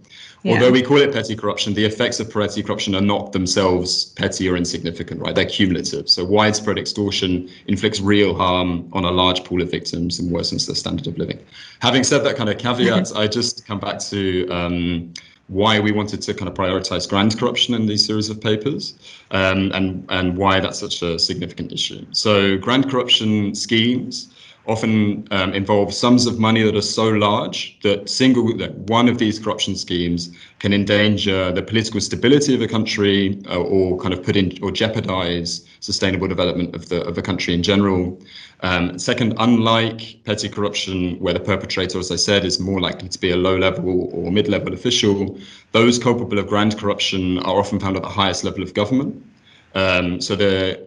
Yeah. 0.42 0.54
Although 0.54 0.70
we 0.72 0.82
call 0.82 0.96
it 0.96 1.12
petty 1.12 1.36
corruption, 1.36 1.74
the 1.74 1.84
effects 1.84 2.18
of 2.18 2.32
petty 2.32 2.62
corruption 2.62 2.94
are 2.94 3.02
not 3.02 3.32
themselves 3.32 4.06
petty 4.06 4.48
or 4.48 4.56
insignificant, 4.56 5.20
right? 5.20 5.34
They're 5.34 5.44
cumulative. 5.44 6.08
So 6.08 6.24
widespread 6.24 6.78
extortion 6.78 7.50
inflicts 7.66 8.00
real 8.00 8.34
harm 8.34 8.88
on 8.94 9.04
a 9.04 9.10
large 9.10 9.44
pool 9.44 9.60
of 9.60 9.70
victims 9.70 10.18
and 10.18 10.32
worsens 10.32 10.66
their 10.66 10.76
standard 10.76 11.06
of 11.06 11.18
living. 11.18 11.38
Having 11.80 12.04
said 12.10 12.24
that 12.24 12.36
kind 12.36 12.50
of 12.50 12.58
caveat, 12.58 13.12
I 13.14 13.28
just 13.28 13.64
come 13.64 13.78
back 13.78 14.00
to 14.10 14.48
um, 14.48 15.14
why 15.46 15.78
we 15.78 15.92
wanted 15.92 16.20
to 16.22 16.34
kind 16.34 16.48
of 16.48 16.54
prioritize 16.54 17.08
grand 17.08 17.38
corruption 17.38 17.72
in 17.72 17.86
these 17.86 18.04
series 18.04 18.28
of 18.28 18.40
papers 18.40 18.94
um, 19.30 19.70
and, 19.72 20.04
and 20.08 20.36
why 20.36 20.58
that's 20.58 20.80
such 20.80 21.02
a 21.02 21.20
significant 21.20 21.70
issue. 21.70 22.04
So 22.10 22.58
grand 22.58 22.90
corruption 22.90 23.54
schemes 23.54 24.34
often 24.70 25.26
um, 25.32 25.52
involve 25.52 25.92
sums 25.92 26.26
of 26.26 26.38
money 26.38 26.62
that 26.62 26.76
are 26.76 26.82
so 26.82 27.08
large 27.08 27.78
that 27.80 28.08
single 28.08 28.56
that 28.56 28.72
one 28.88 29.08
of 29.08 29.18
these 29.18 29.38
corruption 29.38 29.74
schemes 29.74 30.30
can 30.60 30.72
endanger 30.72 31.50
the 31.50 31.62
political 31.62 32.00
stability 32.00 32.54
of 32.54 32.62
a 32.62 32.68
country 32.68 33.42
uh, 33.48 33.58
or 33.58 33.98
kind 33.98 34.14
of 34.14 34.22
put 34.22 34.36
in 34.36 34.56
or 34.62 34.70
jeopardize 34.70 35.66
sustainable 35.80 36.28
development 36.28 36.74
of 36.74 36.88
the 36.88 37.02
of 37.02 37.14
the 37.14 37.22
country 37.22 37.52
in 37.52 37.62
general. 37.62 38.18
Um, 38.62 38.98
second, 38.98 39.34
unlike 39.38 40.22
petty 40.24 40.48
corruption, 40.48 41.18
where 41.18 41.34
the 41.34 41.40
perpetrator, 41.40 41.98
as 41.98 42.12
I 42.12 42.16
said, 42.16 42.44
is 42.44 42.60
more 42.60 42.80
likely 42.80 43.08
to 43.08 43.18
be 43.18 43.30
a 43.30 43.36
low-level 43.36 44.10
or 44.12 44.30
mid-level 44.30 44.74
official, 44.74 45.38
those 45.72 45.98
culpable 45.98 46.38
of 46.38 46.46
grand 46.46 46.78
corruption 46.78 47.38
are 47.38 47.58
often 47.58 47.80
found 47.80 47.96
at 47.96 48.02
the 48.02 48.08
highest 48.08 48.44
level 48.44 48.62
of 48.62 48.74
government. 48.74 49.24
Um, 49.74 50.20
so 50.20 50.36
they're 50.36 50.78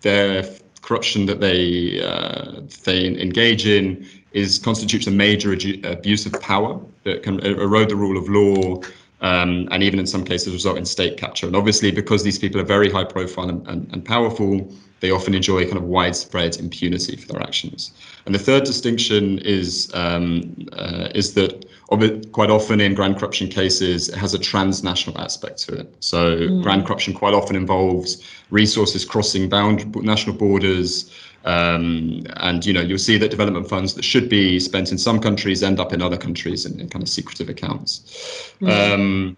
they're 0.00 0.44
corruption 0.86 1.26
that 1.26 1.40
they 1.40 2.00
uh, 2.02 2.60
they 2.84 3.06
engage 3.06 3.66
in 3.66 4.06
is 4.32 4.58
constitutes 4.58 5.06
a 5.06 5.10
major 5.10 5.52
abuse 5.84 6.26
of 6.26 6.32
power 6.40 6.80
that 7.04 7.22
can 7.22 7.40
erode 7.40 7.88
the 7.88 7.96
rule 7.96 8.16
of 8.16 8.28
law 8.28 8.80
um, 9.20 9.68
and 9.70 9.82
even 9.82 9.98
in 9.98 10.06
some 10.06 10.24
cases 10.24 10.52
result 10.52 10.76
in 10.76 10.84
state 10.84 11.16
capture. 11.16 11.46
And 11.46 11.56
obviously, 11.56 11.90
because 11.90 12.22
these 12.22 12.38
people 12.38 12.60
are 12.60 12.64
very 12.64 12.90
high 12.90 13.04
profile 13.04 13.48
and, 13.48 13.66
and, 13.66 13.90
and 13.92 14.04
powerful, 14.04 14.72
they 15.00 15.10
often 15.10 15.34
enjoy 15.34 15.64
kind 15.64 15.78
of 15.78 15.84
widespread 15.84 16.56
impunity 16.56 17.16
for 17.16 17.26
their 17.32 17.42
actions. 17.42 17.92
And 18.26 18.34
the 18.34 18.38
third 18.38 18.64
distinction 18.64 19.38
is 19.38 19.90
um, 19.94 20.56
uh, 20.72 21.08
is 21.14 21.34
that 21.34 21.65
quite 21.88 22.50
often 22.50 22.80
in 22.80 22.94
grand 22.94 23.16
corruption 23.18 23.48
cases, 23.48 24.08
it 24.08 24.16
has 24.16 24.34
a 24.34 24.38
transnational 24.38 25.20
aspect 25.20 25.58
to 25.58 25.74
it. 25.80 25.94
So 26.00 26.36
mm. 26.36 26.62
grand 26.62 26.86
corruption 26.86 27.14
quite 27.14 27.34
often 27.34 27.54
involves 27.56 28.24
resources 28.50 29.04
crossing 29.04 29.48
bound 29.48 29.94
national 29.96 30.36
borders. 30.36 31.12
Um, 31.44 32.26
and 32.38 32.66
you 32.66 32.72
know 32.72 32.80
you'll 32.80 32.98
see 32.98 33.18
that 33.18 33.30
development 33.30 33.68
funds 33.68 33.94
that 33.94 34.02
should 34.04 34.28
be 34.28 34.58
spent 34.58 34.90
in 34.90 34.98
some 34.98 35.20
countries 35.20 35.62
end 35.62 35.78
up 35.78 35.92
in 35.92 36.02
other 36.02 36.16
countries 36.16 36.66
in, 36.66 36.80
in 36.80 36.88
kind 36.88 37.04
of 37.04 37.08
secretive 37.08 37.48
accounts. 37.48 38.52
Mm. 38.60 38.94
Um, 38.94 39.36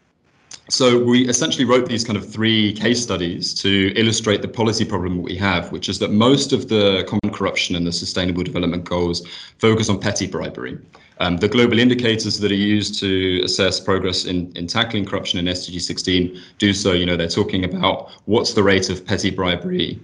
so 0.71 1.02
we 1.02 1.28
essentially 1.28 1.67
wrote 1.67 1.87
these 1.87 2.05
kind 2.05 2.17
of 2.17 2.31
three 2.31 2.73
case 2.75 3.02
studies 3.02 3.55
to 3.62 3.93
illustrate 3.95 4.43
the 4.43 4.49
policy 4.49 4.85
problem 4.85 5.23
we 5.23 5.35
have, 5.37 5.71
which 5.73 5.88
is 5.88 5.99
that 5.99 6.11
most 6.11 6.52
of 6.52 6.69
the 6.69 7.05
common 7.09 7.35
corruption 7.35 7.75
and 7.75 7.87
the 7.87 7.93
sustainable 7.93 8.43
development 8.43 8.85
goals 8.85 9.26
focus 9.59 9.88
on 9.88 9.99
petty 9.99 10.26
bribery. 10.26 10.78
Um, 11.20 11.38
the 11.38 11.48
global 11.48 11.78
indicators 11.78 12.38
that 12.38 12.50
are 12.50 12.54
used 12.54 12.98
to 13.00 13.42
assess 13.44 13.80
progress 13.80 14.25
in, 14.25 14.52
in 14.56 14.66
tackling 14.66 15.04
corruption 15.04 15.38
in 15.38 15.46
SDG 15.46 15.80
16 15.80 16.40
do 16.58 16.72
so. 16.72 16.92
You 16.92 17.06
know, 17.06 17.16
they're 17.16 17.28
talking 17.28 17.64
about 17.64 18.10
what's 18.26 18.54
the 18.54 18.62
rate 18.62 18.88
of 18.88 19.04
petty 19.04 19.30
bribery, 19.30 20.00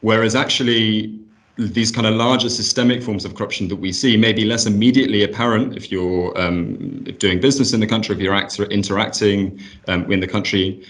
whereas 0.00 0.34
actually 0.34 1.18
these 1.56 1.92
kind 1.92 2.06
of 2.06 2.14
larger 2.14 2.48
systemic 2.48 3.02
forms 3.02 3.24
of 3.24 3.34
corruption 3.36 3.68
that 3.68 3.76
we 3.76 3.92
see 3.92 4.16
may 4.16 4.32
be 4.32 4.44
less 4.44 4.66
immediately 4.66 5.22
apparent 5.22 5.76
if 5.76 5.92
you're 5.92 6.36
um, 6.40 7.04
doing 7.18 7.40
business 7.40 7.72
in 7.72 7.80
the 7.80 7.86
country, 7.86 8.14
if 8.14 8.20
you're 8.20 8.34
actor, 8.34 8.64
interacting 8.64 9.60
um, 9.86 10.10
in 10.10 10.18
the 10.18 10.26
country, 10.26 10.84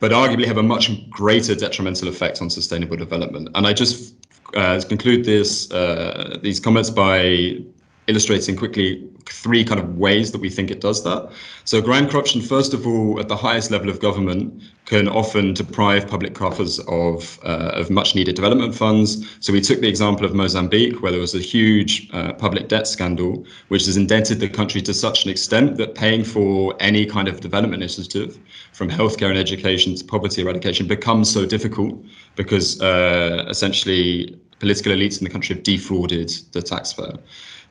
but 0.00 0.10
arguably 0.10 0.44
have 0.44 0.58
a 0.58 0.62
much 0.62 1.08
greater 1.08 1.54
detrimental 1.54 2.08
effect 2.08 2.42
on 2.42 2.50
sustainable 2.50 2.96
development. 2.96 3.48
And 3.54 3.66
I 3.66 3.72
just 3.72 4.14
uh, 4.54 4.82
conclude 4.86 5.24
this 5.24 5.70
uh, 5.70 6.38
these 6.42 6.60
comments 6.60 6.90
by 6.90 7.62
illustrating 8.08 8.56
quickly 8.56 9.08
three 9.26 9.64
kind 9.64 9.80
of 9.80 9.96
ways 9.96 10.32
that 10.32 10.40
we 10.40 10.50
think 10.50 10.70
it 10.70 10.80
does 10.80 11.04
that. 11.04 11.30
So 11.64 11.80
grand 11.80 12.10
corruption, 12.10 12.40
first 12.40 12.74
of 12.74 12.86
all, 12.86 13.20
at 13.20 13.28
the 13.28 13.36
highest 13.36 13.70
level 13.70 13.88
of 13.88 14.00
government, 14.00 14.62
can 14.86 15.06
often 15.08 15.54
deprive 15.54 16.08
public 16.08 16.34
coffers 16.34 16.80
of 16.88 17.38
uh, 17.44 17.70
of 17.74 17.88
much 17.88 18.14
needed 18.16 18.34
development 18.34 18.74
funds. 18.74 19.24
So 19.40 19.52
we 19.52 19.60
took 19.60 19.80
the 19.80 19.88
example 19.88 20.26
of 20.26 20.34
Mozambique, 20.34 21.00
where 21.00 21.12
there 21.12 21.20
was 21.20 21.34
a 21.34 21.38
huge 21.38 22.10
uh, 22.12 22.32
public 22.32 22.68
debt 22.68 22.88
scandal, 22.88 23.46
which 23.68 23.86
has 23.86 23.96
indented 23.96 24.40
the 24.40 24.48
country 24.48 24.82
to 24.82 24.92
such 24.92 25.24
an 25.24 25.30
extent 25.30 25.76
that 25.76 25.94
paying 25.94 26.24
for 26.24 26.74
any 26.80 27.06
kind 27.06 27.28
of 27.28 27.40
development 27.40 27.82
initiative, 27.82 28.38
from 28.72 28.90
healthcare 28.90 29.30
and 29.30 29.38
education 29.38 29.94
to 29.94 30.04
poverty 30.04 30.42
eradication, 30.42 30.88
becomes 30.88 31.30
so 31.30 31.46
difficult 31.46 32.04
because 32.34 32.80
uh, 32.82 33.46
essentially 33.48 34.36
political 34.58 34.92
elites 34.92 35.18
in 35.18 35.24
the 35.24 35.30
country 35.30 35.54
have 35.54 35.64
defrauded 35.64 36.30
the 36.52 36.62
taxpayer. 36.62 37.16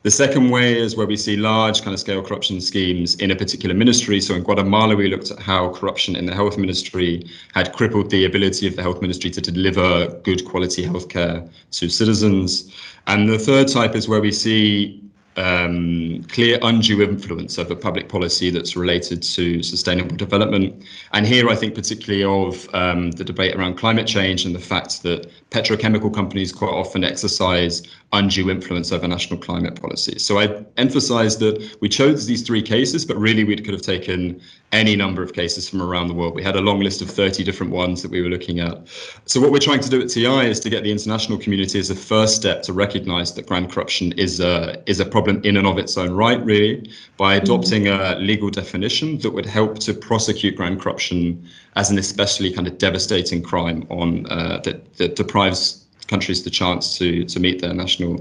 The 0.02 0.10
second 0.10 0.50
way 0.50 0.76
is 0.76 0.96
where 0.96 1.06
we 1.06 1.16
see 1.16 1.36
large 1.36 1.82
kind 1.82 1.94
of 1.94 2.00
scale 2.00 2.22
corruption 2.22 2.60
schemes 2.60 3.14
in 3.16 3.30
a 3.30 3.36
particular 3.36 3.72
ministry. 3.72 4.20
So 4.20 4.34
in 4.34 4.42
Guatemala, 4.42 4.96
we 4.96 5.08
looked 5.08 5.30
at 5.30 5.38
how 5.38 5.72
corruption 5.72 6.16
in 6.16 6.26
the 6.26 6.34
health 6.34 6.58
ministry 6.58 7.24
had 7.54 7.72
crippled 7.72 8.10
the 8.10 8.24
ability 8.24 8.66
of 8.66 8.74
the 8.74 8.82
health 8.82 9.00
ministry 9.00 9.30
to 9.30 9.40
deliver 9.40 10.08
good 10.24 10.44
quality 10.44 10.84
healthcare 10.84 11.48
to 11.70 11.88
citizens. 11.88 12.74
And 13.06 13.28
the 13.28 13.38
third 13.38 13.68
type 13.68 13.94
is 13.94 14.08
where 14.08 14.20
we 14.20 14.32
see 14.32 15.02
um, 15.36 16.24
clear 16.24 16.58
undue 16.62 17.00
influence 17.02 17.58
over 17.58 17.74
public 17.74 18.08
policy 18.08 18.50
that's 18.50 18.76
related 18.76 19.22
to 19.22 19.62
sustainable 19.62 20.16
development. 20.16 20.84
And 21.12 21.26
here, 21.26 21.48
I 21.48 21.54
think 21.54 21.74
particularly 21.74 22.24
of 22.24 22.68
um, 22.74 23.12
the 23.12 23.24
debate 23.24 23.54
around 23.54 23.76
climate 23.76 24.06
change 24.06 24.44
and 24.44 24.54
the 24.54 24.60
fact 24.60 25.02
that 25.04 25.30
petrochemical 25.50 26.12
companies 26.12 26.52
quite 26.52 26.72
often 26.72 27.04
exercise 27.04 27.82
undue 28.12 28.50
influence 28.50 28.92
over 28.92 29.08
national 29.08 29.40
climate 29.40 29.80
policy. 29.80 30.18
So 30.18 30.38
I 30.38 30.64
emphasize 30.76 31.38
that 31.38 31.76
we 31.80 31.88
chose 31.88 32.26
these 32.26 32.42
three 32.42 32.62
cases, 32.62 33.06
but 33.06 33.16
really 33.16 33.42
we 33.42 33.56
could 33.56 33.72
have 33.72 33.82
taken 33.82 34.40
any 34.70 34.96
number 34.96 35.22
of 35.22 35.32
cases 35.32 35.68
from 35.68 35.82
around 35.82 36.08
the 36.08 36.14
world. 36.14 36.34
We 36.34 36.42
had 36.42 36.56
a 36.56 36.60
long 36.60 36.80
list 36.80 37.00
of 37.00 37.10
30 37.10 37.42
different 37.42 37.72
ones 37.72 38.02
that 38.02 38.10
we 38.10 38.20
were 38.20 38.28
looking 38.28 38.60
at. 38.60 38.86
So 39.24 39.40
what 39.40 39.50
we're 39.50 39.58
trying 39.58 39.80
to 39.80 39.88
do 39.88 40.00
at 40.02 40.10
TI 40.10 40.48
is 40.48 40.60
to 40.60 40.70
get 40.70 40.82
the 40.82 40.92
international 40.92 41.38
community 41.38 41.78
as 41.78 41.90
a 41.90 41.94
first 41.94 42.36
step 42.36 42.62
to 42.64 42.72
recognize 42.72 43.34
that 43.34 43.46
grand 43.46 43.70
corruption 43.70 44.12
is 44.12 44.40
a, 44.40 44.82
is 44.86 45.00
a 45.00 45.06
problem 45.06 45.40
in 45.42 45.56
and 45.56 45.66
of 45.66 45.78
its 45.78 45.96
own 45.96 46.12
right, 46.12 46.42
really, 46.44 46.90
by 47.16 47.36
mm-hmm. 47.36 47.44
adopting 47.44 47.88
a 47.88 48.16
legal 48.18 48.50
definition 48.50 49.18
that 49.18 49.30
would 49.30 49.46
help 49.46 49.78
to 49.80 49.94
prosecute 49.94 50.56
grand 50.56 50.80
corruption 50.80 51.48
as 51.76 51.90
an 51.90 51.98
especially 51.98 52.52
kind 52.52 52.66
of 52.66 52.76
devastating 52.76 53.42
crime 53.42 53.86
on 53.88 54.26
uh, 54.26 54.60
that, 54.64 54.94
that 54.96 55.16
deprives 55.16 55.81
countries 56.12 56.40
the 56.48 56.54
chance 56.60 56.84
to 56.98 57.06
to 57.32 57.38
meet 57.46 57.56
their 57.62 57.74
national 57.84 58.12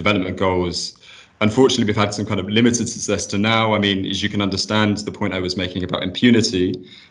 development 0.00 0.36
goals. 0.46 0.76
Unfortunately, 1.40 1.86
we've 1.90 2.04
had 2.04 2.12
some 2.18 2.26
kind 2.26 2.40
of 2.40 2.48
limited 2.48 2.86
success 2.88 3.24
to 3.26 3.36
now. 3.38 3.64
I 3.76 3.78
mean, 3.86 3.98
as 4.12 4.18
you 4.24 4.28
can 4.34 4.42
understand, 4.48 4.92
the 5.08 5.12
point 5.20 5.32
I 5.38 5.40
was 5.48 5.56
making 5.56 5.84
about 5.84 6.02
impunity 6.02 6.68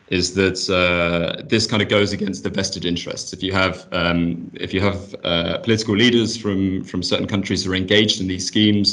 is 0.09 0.33
that 0.33 0.59
uh, 0.69 1.41
this 1.53 1.65
kind 1.71 1.81
of 1.81 1.87
goes 1.87 2.11
against 2.17 2.43
the 2.43 2.49
vested 2.49 2.83
interests. 2.85 3.31
If 3.37 3.41
you 3.41 3.53
have 3.53 3.75
um, 4.01 4.51
if 4.65 4.73
you 4.73 4.81
have 4.89 4.99
uh, 5.23 5.57
political 5.59 5.95
leaders 6.03 6.29
from 6.43 6.83
from 6.83 6.99
certain 7.03 7.27
countries 7.27 7.59
who 7.63 7.71
are 7.71 7.79
engaged 7.85 8.19
in 8.21 8.27
these 8.27 8.45
schemes, 8.45 8.87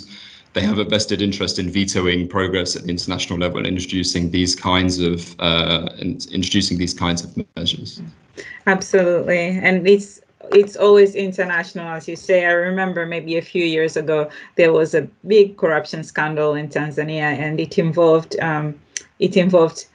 they 0.54 0.62
have 0.70 0.78
a 0.78 0.84
vested 0.84 1.20
interest 1.20 1.58
in 1.58 1.66
vetoing 1.78 2.28
progress 2.28 2.76
at 2.76 2.82
the 2.84 2.90
international 2.90 3.38
level 3.44 3.58
and 3.58 3.66
introducing 3.66 4.30
these 4.30 4.54
kinds 4.54 4.94
of 5.10 5.34
uh, 5.40 5.88
introducing 6.38 6.78
these 6.78 6.94
kinds 6.94 7.20
of 7.24 7.28
measures. 7.56 8.00
Absolutely, 8.66 9.44
and 9.66 9.86
it's 9.86 10.20
it's 10.52 10.76
always 10.76 11.14
international, 11.14 11.88
as 11.88 12.08
you 12.08 12.16
say. 12.16 12.46
I 12.46 12.52
remember 12.52 13.06
maybe 13.06 13.36
a 13.36 13.42
few 13.42 13.64
years 13.64 13.96
ago 13.96 14.30
there 14.56 14.72
was 14.72 14.94
a 14.94 15.02
big 15.26 15.56
corruption 15.56 16.02
scandal 16.04 16.54
in 16.54 16.68
Tanzania, 16.68 17.38
and 17.38 17.60
it 17.60 17.78
involved 17.78 18.38
um, 18.40 18.78
it 19.18 19.36
involved 19.36 19.86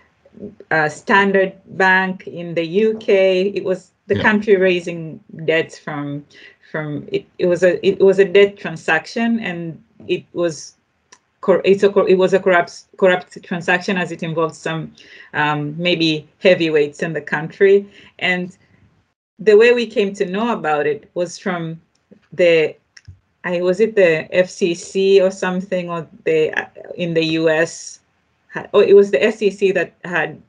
a 0.71 0.89
Standard 0.89 1.53
Bank 1.77 2.27
in 2.27 2.53
the 2.53 2.85
UK. 2.87 3.09
It 3.55 3.63
was 3.63 3.91
the 4.07 4.15
yeah. 4.15 4.21
country 4.21 4.55
raising 4.55 5.19
debts 5.45 5.77
from 5.77 6.25
from 6.71 7.07
it. 7.11 7.25
It 7.37 7.47
was 7.47 7.63
a 7.63 7.85
it 7.85 7.99
was 7.99 8.19
a 8.19 8.25
debt 8.25 8.57
transaction, 8.57 9.39
and 9.39 9.81
it 10.07 10.25
was 10.33 10.75
it's 11.47 11.83
a 11.83 12.05
it 12.05 12.17
was 12.17 12.33
a 12.33 12.39
corrupt 12.39 12.85
corrupt 12.97 13.41
transaction 13.43 13.97
as 13.97 14.11
it 14.11 14.23
involved 14.23 14.55
some 14.55 14.93
um, 15.33 15.75
maybe 15.77 16.27
heavyweights 16.39 17.01
in 17.01 17.13
the 17.13 17.21
country 17.21 17.87
and 18.19 18.57
the 19.39 19.55
way 19.55 19.73
we 19.73 19.87
came 19.87 20.13
to 20.13 20.25
know 20.25 20.51
about 20.53 20.85
it 20.85 21.09
was 21.13 21.37
from 21.37 21.79
the 22.33 22.75
I 23.43 23.61
was 23.61 23.79
it 23.79 23.95
the 23.95 24.27
FCC 24.33 25.21
or 25.21 25.31
something 25.31 25.89
or 25.89 26.07
the 26.25 26.53
in 26.95 27.13
the 27.13 27.23
US 27.39 27.99
oh 28.73 28.81
it 28.81 28.93
was 28.93 29.11
the 29.11 29.31
SEC 29.31 29.73
that 29.73 29.93
had 30.03 30.41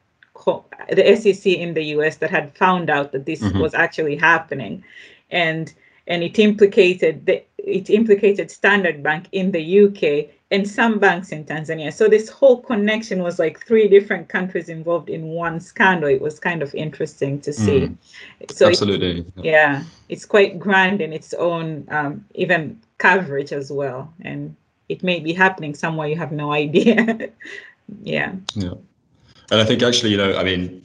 the 0.91 1.17
SEC 1.17 1.53
in 1.53 1.75
the 1.75 1.85
US 1.97 2.17
that 2.17 2.31
had 2.31 2.57
found 2.57 2.91
out 2.91 3.13
that 3.13 3.27
this 3.27 3.41
mm-hmm. 3.41 3.61
was 3.61 3.75
actually 3.75 4.17
happening 4.17 4.83
and 5.31 5.73
and 6.11 6.25
it 6.25 6.39
implicated 6.39 7.25
the 7.25 7.43
it 7.57 7.89
implicated 7.89 8.51
Standard 8.51 9.03
Bank 9.03 9.27
in 9.33 9.53
the 9.53 9.63
UK 9.85 10.35
and 10.51 10.69
some 10.69 10.99
banks 10.99 11.31
in 11.31 11.45
Tanzania. 11.45 11.93
So 11.93 12.09
this 12.09 12.29
whole 12.29 12.61
connection 12.61 13.23
was 13.23 13.39
like 13.39 13.65
three 13.67 13.87
different 13.87 14.29
countries 14.29 14.69
involved 14.69 15.09
in 15.09 15.29
one 15.29 15.61
scandal. 15.61 16.09
It 16.09 16.21
was 16.21 16.41
kind 16.41 16.63
of 16.63 16.75
interesting 16.75 17.41
to 17.43 17.53
see. 17.53 17.81
Mm, 17.81 17.97
so 18.51 18.67
absolutely, 18.67 19.21
it, 19.21 19.27
yeah, 19.37 19.85
it's 20.09 20.25
quite 20.25 20.59
grand 20.59 21.01
in 21.01 21.13
its 21.13 21.33
own 21.35 21.87
um, 21.91 22.25
even 22.35 22.81
coverage 22.99 23.53
as 23.53 23.71
well, 23.71 24.13
and 24.23 24.57
it 24.89 25.03
may 25.03 25.21
be 25.21 25.33
happening 25.33 25.75
somewhere 25.75 26.09
you 26.09 26.17
have 26.17 26.33
no 26.33 26.53
idea. 26.65 27.31
yeah. 28.03 28.33
Yeah, 28.55 28.75
and 29.53 29.61
I 29.61 29.65
think 29.65 29.83
actually, 29.83 30.11
you 30.11 30.17
know, 30.17 30.37
I 30.37 30.43
mean, 30.43 30.83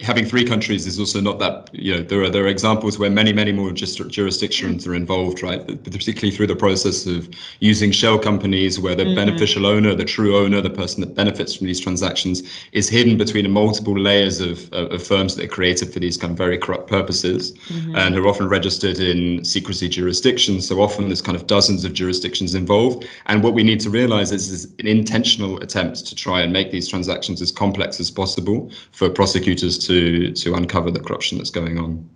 having 0.00 0.24
three 0.24 0.44
countries 0.44 0.86
is 0.86 0.98
also 0.98 1.20
not 1.20 1.38
that 1.38 1.70
you 1.72 1.94
know 1.94 2.02
there 2.02 2.22
are 2.22 2.30
there 2.30 2.44
are 2.44 2.48
examples 2.48 2.98
where 2.98 3.10
many 3.10 3.32
many 3.32 3.52
more 3.52 3.70
just 3.72 4.06
jurisdictions 4.08 4.86
are 4.86 4.94
involved 4.94 5.42
right 5.42 5.66
particularly 5.84 6.30
through 6.30 6.46
the 6.46 6.56
process 6.56 7.06
of 7.06 7.28
using 7.60 7.90
shell 7.90 8.18
companies 8.18 8.78
where 8.78 8.94
the 8.94 9.04
mm-hmm. 9.04 9.14
beneficial 9.14 9.66
owner 9.66 9.94
the 9.94 10.04
true 10.04 10.36
owner 10.36 10.60
the 10.60 10.70
person 10.70 11.00
that 11.00 11.14
benefits 11.14 11.54
from 11.54 11.66
these 11.66 11.80
transactions 11.80 12.42
is 12.72 12.88
hidden 12.88 13.16
between 13.16 13.50
multiple 13.50 13.98
layers 13.98 14.40
of, 14.40 14.72
of, 14.72 14.90
of 14.92 15.02
firms 15.02 15.36
that 15.36 15.44
are 15.44 15.48
created 15.48 15.92
for 15.92 16.00
these 16.00 16.16
kind 16.16 16.32
of 16.32 16.36
very 16.36 16.58
corrupt 16.58 16.88
purposes 16.88 17.52
mm-hmm. 17.68 17.96
and 17.96 18.16
are 18.16 18.26
often 18.26 18.48
registered 18.48 18.98
in 18.98 19.44
secrecy 19.44 19.88
jurisdictions 19.88 20.66
so 20.66 20.80
often 20.80 21.06
there's 21.06 21.22
kind 21.22 21.36
of 21.36 21.46
dozens 21.46 21.84
of 21.84 21.92
jurisdictions 21.92 22.54
involved 22.54 23.06
and 23.26 23.42
what 23.42 23.54
we 23.54 23.62
need 23.62 23.80
to 23.80 23.90
realize 23.90 24.32
is, 24.32 24.50
is 24.50 24.64
an 24.78 24.86
intentional 24.86 25.60
attempt 25.62 26.06
to 26.06 26.14
try 26.14 26.40
and 26.40 26.52
make 26.52 26.70
these 26.70 26.88
transactions 26.88 27.40
as 27.40 27.50
complex 27.50 28.00
as 28.00 28.10
possible 28.10 28.70
for 28.92 29.08
prosecutors 29.08 29.78
to 29.78 29.85
to 29.86 30.54
uncover 30.54 30.90
the 30.90 31.00
corruption 31.00 31.38
that's 31.38 31.50
going 31.50 31.78
on. 31.78 32.08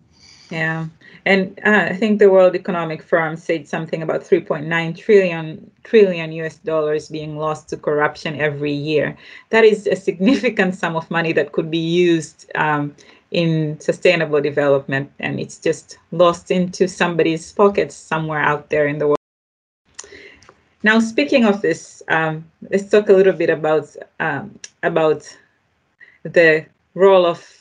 Yeah, 0.50 0.87
and 1.26 1.59
uh, 1.64 1.87
I 1.90 1.94
think 1.94 2.18
the 2.18 2.30
World 2.30 2.54
Economic 2.54 3.02
Forum 3.02 3.37
said 3.37 3.68
something 3.68 4.02
about 4.02 4.22
3.9 4.22 4.96
trillion 4.96 5.70
trillion 5.85 6.33
US 6.33 6.56
dollars 6.56 7.09
being 7.09 7.37
lost 7.37 7.68
to 7.68 7.76
corruption 7.76 8.40
every 8.40 8.72
year. 8.72 9.16
That 9.50 9.64
is 9.64 9.87
a 9.87 9.96
significant 9.96 10.74
sum 10.74 10.96
of 10.96 11.11
money 11.11 11.33
that 11.35 11.52
could 11.52 11.70
be 11.70 11.78
used 11.78 12.50
um, 12.54 12.94
in 13.30 13.78
sustainable 13.80 14.40
development, 14.40 15.12
and 15.20 15.38
it's 15.38 15.59
just 15.59 15.98
lost 16.11 16.50
into 16.50 16.88
somebody's 16.88 17.52
pockets 17.52 17.94
somewhere 17.94 18.40
out 18.40 18.70
there 18.70 18.87
in 18.87 18.98
the 18.98 19.06
world. 19.06 19.16
Now, 20.83 20.98
speaking 20.98 21.44
of 21.44 21.61
this, 21.61 22.02
um, 22.09 22.44
let's 22.70 22.88
talk 22.88 23.11
a 23.11 23.12
little 23.12 23.35
bit 23.35 23.50
about 23.50 23.94
um, 24.18 24.59
about 24.83 25.28
the 26.22 26.64
role 26.94 27.26
of 27.26 27.59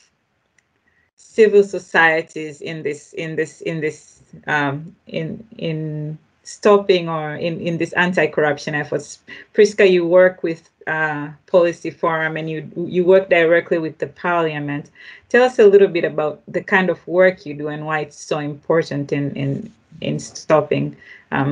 civil 1.39 1.63
societies 1.63 2.60
in 2.60 2.84
this 2.84 3.13
in 3.13 3.38
this 3.39 3.62
in 3.62 3.80
this 3.80 3.99
um, 4.47 4.93
in 5.08 5.28
in 5.58 6.17
stopping 6.43 7.08
or 7.08 7.36
in, 7.36 7.62
in 7.62 7.78
this 7.78 7.93
anti-corruption 7.93 8.73
efforts. 8.75 9.19
Prisca, 9.54 9.88
you 9.88 10.06
work 10.06 10.43
with 10.43 10.62
uh, 10.88 11.30
Policy 11.45 11.91
Forum 11.91 12.36
and 12.36 12.49
you 12.49 12.60
you 12.97 13.06
work 13.06 13.30
directly 13.30 13.78
with 13.86 13.95
the 13.99 14.08
Parliament. 14.08 14.91
Tell 15.30 15.43
us 15.43 15.60
a 15.60 15.67
little 15.73 15.88
bit 15.88 16.04
about 16.04 16.41
the 16.56 16.62
kind 16.62 16.89
of 16.89 16.99
work 17.08 17.45
you 17.45 17.54
do 17.54 17.69
and 17.69 17.86
why 17.86 17.99
it's 18.06 18.19
so 18.32 18.39
important 18.39 19.13
in 19.13 19.25
in 19.43 19.71
in 20.02 20.19
stopping 20.19 20.86
um, 21.32 21.52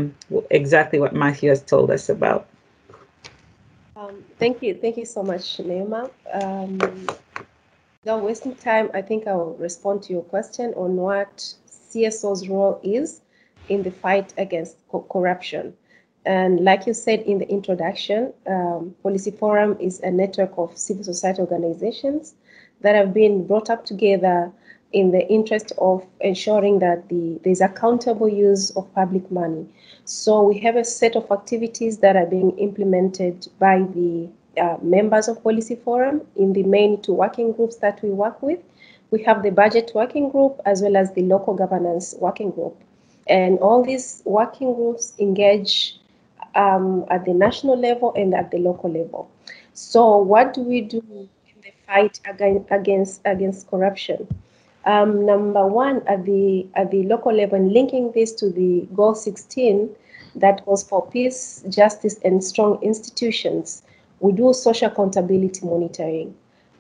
exactly 0.50 1.00
what 1.00 1.14
Matthew 1.14 1.50
has 1.50 1.62
told 1.62 1.92
us 1.92 2.10
about. 2.10 2.42
Um, 3.96 4.16
thank 4.38 4.62
you, 4.62 4.76
thank 4.76 4.98
you 4.98 5.06
so 5.06 5.24
much, 5.24 5.46
Neema. 5.58 6.12
Um, 6.42 7.08
Without 8.08 8.24
wasting 8.24 8.56
time, 8.56 8.90
I 8.94 9.02
think 9.02 9.28
I 9.28 9.36
will 9.36 9.56
respond 9.56 10.02
to 10.04 10.14
your 10.14 10.22
question 10.22 10.74
on 10.76 10.96
what 10.96 11.54
CSO's 11.70 12.48
role 12.48 12.80
is 12.82 13.20
in 13.68 13.84
the 13.84 13.92
fight 13.92 14.34
against 14.38 14.78
co- 14.88 15.06
corruption. 15.12 15.74
And 16.26 16.64
like 16.64 16.88
you 16.88 16.94
said 16.94 17.20
in 17.24 17.40
the 17.40 17.50
introduction, 17.50 18.32
um, 18.46 18.96
Policy 19.04 19.32
Forum 19.32 19.76
is 19.82 20.00
a 20.00 20.10
network 20.10 20.54
of 20.58 20.78
civil 20.78 21.04
society 21.04 21.42
organizations 21.42 22.34
that 22.80 22.96
have 22.96 23.14
been 23.14 23.46
brought 23.46 23.70
up 23.70 23.84
together 23.84 24.54
in 24.94 25.12
the 25.12 25.28
interest 25.28 25.74
of 25.78 26.06
ensuring 26.22 26.80
that 26.80 27.10
the, 27.10 27.42
there's 27.44 27.60
accountable 27.60 28.30
use 28.30 28.70
of 28.78 28.90
public 28.96 29.30
money. 29.30 29.68
So 30.06 30.44
we 30.44 30.58
have 30.60 30.78
a 30.78 30.86
set 30.86 31.18
of 31.18 31.30
activities 31.30 31.98
that 31.98 32.16
are 32.16 32.26
being 32.26 32.58
implemented 32.58 33.50
by 33.60 33.80
the 33.80 34.30
uh, 34.58 34.78
members 34.82 35.28
of 35.28 35.42
Policy 35.44 35.76
Forum 35.76 36.22
in 36.36 36.54
the 36.54 36.64
main 36.64 37.02
two 37.02 37.14
working 37.14 37.52
groups 37.52 37.78
that 37.78 38.02
we 38.02 38.10
work 38.10 38.42
with. 38.42 38.60
We 39.12 39.24
have 39.24 39.44
the 39.44 39.52
budget 39.52 39.92
working 39.96 40.30
group 40.30 40.60
as 40.66 40.82
well 40.82 40.98
as 40.98 41.14
the 41.14 41.22
local 41.22 41.54
governance 41.54 42.16
working 42.20 42.52
group. 42.52 42.76
And 43.28 43.60
all 43.60 43.84
these 43.84 44.22
working 44.26 44.74
groups 44.74 45.14
engage 45.20 46.00
um, 46.56 47.06
at 47.10 47.26
the 47.26 47.34
national 47.34 47.78
level 47.80 48.14
and 48.16 48.34
at 48.34 48.52
the 48.52 48.58
local 48.58 48.92
level. 48.92 49.30
So 49.74 50.18
what 50.18 50.54
do 50.54 50.62
we 50.62 50.82
do 50.82 51.02
in 51.10 51.62
the 51.62 51.72
fight 51.86 52.20
against, 52.70 53.22
against 53.26 53.70
corruption? 53.70 54.28
Um, 54.86 55.26
number 55.26 55.68
one, 55.68 56.02
at 56.08 56.24
the 56.24 56.66
at 56.76 56.92
the 56.92 57.04
local 57.04 57.34
level, 57.34 57.58
and 57.58 57.74
linking 57.74 58.14
this 58.14 58.32
to 58.36 58.50
the 58.50 58.88
goal 58.96 59.14
16, 59.16 59.90
that 60.36 60.66
was 60.66 60.82
for 60.82 61.06
peace, 61.08 61.62
justice, 61.68 62.18
and 62.24 62.42
strong 62.42 62.82
institutions. 62.82 63.84
We 64.20 64.32
do 64.32 64.54
social 64.54 64.90
accountability 64.90 65.66
monitoring, 65.66 66.36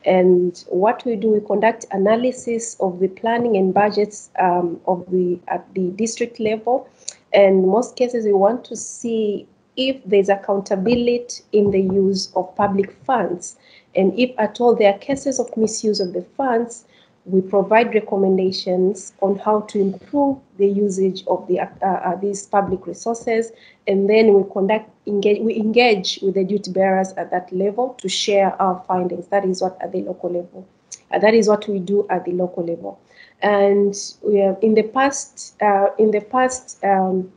and 0.06 0.64
what 0.70 1.04
we 1.06 1.16
do, 1.16 1.32
we 1.32 1.42
conduct 1.42 1.86
analysis 1.92 2.76
of 2.80 3.00
the 3.00 3.10
planning 3.10 3.58
and 3.58 3.74
budgets 3.74 4.30
um, 4.40 4.80
of 4.88 5.06
the 5.12 5.40
at 5.48 5.72
the 5.74 5.90
district 5.92 6.40
level, 6.40 6.90
and 7.34 7.68
most 7.68 7.96
cases, 7.96 8.26
we 8.26 8.34
want 8.34 8.64
to 8.66 8.76
see 8.76 9.48
if 9.76 10.04
there's 10.06 10.30
accountability 10.30 11.44
in 11.52 11.70
the 11.72 11.82
use 11.82 12.32
of 12.36 12.56
public 12.56 12.94
funds, 13.06 13.58
and 13.96 14.18
if 14.18 14.32
at 14.40 14.60
all 14.60 14.76
there 14.76 14.94
are 14.94 14.98
cases 14.98 15.40
of 15.40 15.56
misuse 15.56 16.00
of 16.00 16.14
the 16.14 16.24
funds 16.36 16.86
we 17.28 17.42
provide 17.42 17.94
recommendations 17.94 19.14
on 19.22 19.38
how 19.38 19.62
to 19.62 19.80
improve 19.80 20.38
the 20.58 20.68
usage 20.68 21.26
of 21.28 21.46
the, 21.48 21.60
uh, 21.60 21.66
uh, 21.84 22.16
these 22.16 22.46
public 22.46 22.88
resources, 22.88 23.52
and 23.86 24.10
then 24.10 24.34
we 24.34 24.44
conduct 24.52 24.90
engage, 25.08 25.42
we 25.42 25.56
engage 25.56 26.20
with 26.22 26.36
the 26.36 26.44
duty 26.44 26.72
bearers 26.72 27.12
at 27.14 27.30
that 27.32 27.52
level 27.52 27.96
to 28.02 28.08
share 28.08 28.60
our 28.62 28.82
findings. 28.88 29.28
That 29.28 29.44
is 29.44 29.62
what 29.62 29.78
at 29.82 29.92
the 29.92 30.04
local 30.04 30.32
level. 30.32 30.66
Uh, 31.12 31.20
that 31.20 31.34
is 31.34 31.50
what 31.50 31.68
we 31.68 31.80
do 31.80 32.08
at 32.10 32.24
the 32.26 32.32
local 32.32 32.66
level. 32.66 33.00
And 33.42 33.94
we 34.24 34.40
have, 34.40 34.58
in 34.62 34.74
the 34.74 34.84
past, 34.84 35.62
uh, 35.62 35.88
in 36.00 36.12
the 36.12 36.22
past 36.22 36.84
um, 36.84 37.32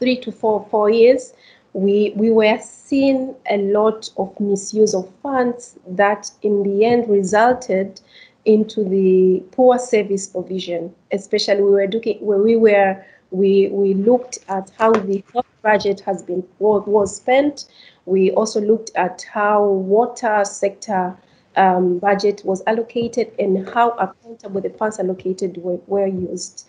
three 0.00 0.16
to 0.20 0.32
four 0.32 0.66
four 0.70 0.90
years, 0.90 1.34
we 1.72 2.14
we 2.16 2.30
were 2.30 2.58
seeing 2.62 3.34
a 3.50 3.58
lot 3.58 4.08
of 4.16 4.38
misuse 4.40 4.94
of 4.94 5.12
funds 5.22 5.78
that 5.86 6.30
in 6.42 6.62
the 6.62 6.86
end 6.86 7.08
resulted 7.08 8.00
into 8.46 8.84
the 8.84 9.42
poor 9.50 9.78
service 9.78 10.28
provision, 10.28 10.94
especially 11.12 11.62
we 11.62 11.70
were 11.70 11.88
looking 11.88 12.18
where 12.24 12.38
we 12.38 12.56
were 12.56 13.04
we 13.30 13.68
we 13.68 13.92
looked 13.94 14.38
at 14.48 14.70
how 14.78 14.92
the 14.92 15.22
health 15.32 15.46
budget 15.62 16.00
has 16.00 16.22
been 16.22 16.46
was 16.58 17.16
spent. 17.16 17.66
We 18.06 18.30
also 18.30 18.60
looked 18.60 18.92
at 18.94 19.26
how 19.32 19.64
water 19.64 20.44
sector 20.44 21.16
um, 21.56 21.98
budget 21.98 22.42
was 22.44 22.62
allocated 22.66 23.32
and 23.38 23.68
how 23.68 23.90
accountable 23.92 24.60
the 24.60 24.70
funds 24.70 25.00
allocated 25.00 25.56
were, 25.58 25.80
were 25.86 26.06
used. 26.06 26.68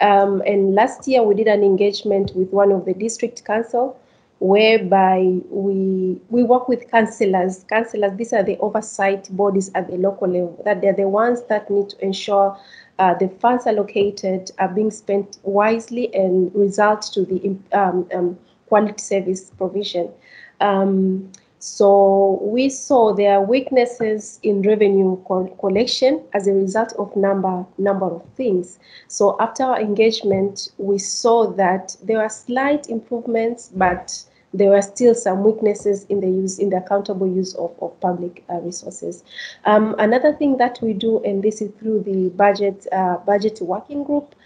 Um, 0.00 0.42
and 0.46 0.74
last 0.74 1.08
year 1.08 1.22
we 1.22 1.34
did 1.34 1.48
an 1.48 1.64
engagement 1.64 2.36
with 2.36 2.50
one 2.50 2.70
of 2.70 2.84
the 2.84 2.94
district 2.94 3.44
council 3.44 3.98
whereby 4.38 5.40
we 5.48 6.20
we 6.28 6.42
work 6.42 6.68
with 6.68 6.90
councillors. 6.90 7.64
Councillors, 7.68 8.16
these 8.16 8.32
are 8.32 8.42
the 8.42 8.58
oversight 8.58 9.34
bodies 9.36 9.70
at 9.74 9.88
the 9.88 9.96
local 9.96 10.28
level, 10.28 10.60
that 10.64 10.80
they're 10.80 10.92
the 10.92 11.08
ones 11.08 11.42
that 11.48 11.70
need 11.70 11.88
to 11.90 12.04
ensure 12.04 12.58
uh, 12.98 13.14
the 13.14 13.28
funds 13.40 13.66
allocated 13.66 14.50
are 14.58 14.68
being 14.68 14.90
spent 14.90 15.38
wisely 15.42 16.14
and 16.14 16.54
result 16.54 17.02
to 17.02 17.24
the 17.24 17.56
um, 17.72 18.08
um, 18.14 18.38
quality 18.68 18.98
service 18.98 19.50
provision. 19.56 20.10
Um, 20.60 21.30
so 21.66 22.38
we 22.42 22.68
saw 22.68 23.12
there 23.12 23.32
are 23.32 23.42
weaknesses 23.42 24.38
in 24.44 24.62
revenue 24.62 25.20
co 25.24 25.46
collection 25.58 26.22
as 26.32 26.46
a 26.46 26.52
result 26.52 26.92
of 26.92 27.14
number 27.16 27.66
number 27.76 28.06
of 28.06 28.22
things. 28.36 28.78
So 29.08 29.36
after 29.40 29.64
our 29.64 29.80
engagement, 29.80 30.70
we 30.78 30.98
saw 30.98 31.50
that 31.54 31.96
there 32.04 32.18
were 32.18 32.28
slight 32.28 32.88
improvements, 32.88 33.72
but 33.74 34.16
there 34.54 34.70
were 34.70 34.80
still 34.80 35.12
some 35.12 35.42
weaknesses 35.42 36.06
in 36.08 36.20
the 36.20 36.28
use 36.28 36.60
in 36.60 36.70
the 36.70 36.76
accountable 36.76 37.26
use 37.26 37.52
of, 37.56 37.74
of 37.82 37.98
public 37.98 38.44
uh, 38.48 38.60
resources. 38.60 39.24
Um, 39.64 39.96
another 39.98 40.32
thing 40.34 40.58
that 40.58 40.78
we 40.80 40.92
do, 40.92 41.20
and 41.24 41.42
this 41.42 41.60
is 41.60 41.72
through 41.80 42.04
the 42.04 42.28
budget 42.36 42.86
uh, 42.92 43.16
budget 43.16 43.58
working 43.60 44.04
group, 44.04 44.36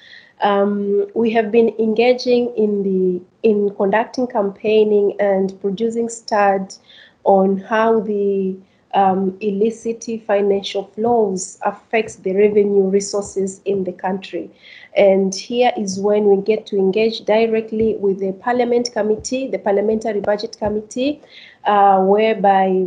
um, 0.40 1.06
we 1.14 1.30
have 1.32 1.52
been 1.52 1.74
engaging 1.78 2.54
in 2.56 2.82
the 2.82 3.20
in 3.42 3.74
conducting 3.76 4.26
campaigning 4.26 5.20
and 5.20 5.60
producing 5.60 6.08
studies 6.08 6.80
on 7.24 7.58
how 7.58 8.00
the 8.00 8.56
um, 8.94 9.36
illicit 9.40 10.04
financial 10.26 10.84
flows 10.94 11.58
affects 11.62 12.16
the 12.16 12.34
revenue 12.34 12.88
resources 12.88 13.60
in 13.64 13.84
the 13.84 13.92
country. 13.92 14.50
And 14.96 15.34
here 15.34 15.72
is 15.76 16.00
when 16.00 16.24
we 16.24 16.42
get 16.42 16.66
to 16.66 16.76
engage 16.76 17.24
directly 17.24 17.96
with 17.96 18.18
the 18.18 18.32
Parliament 18.32 18.90
Committee, 18.92 19.46
the 19.46 19.58
Parliamentary 19.58 20.20
Budget 20.20 20.56
Committee, 20.58 21.20
uh, 21.64 22.00
whereby 22.00 22.86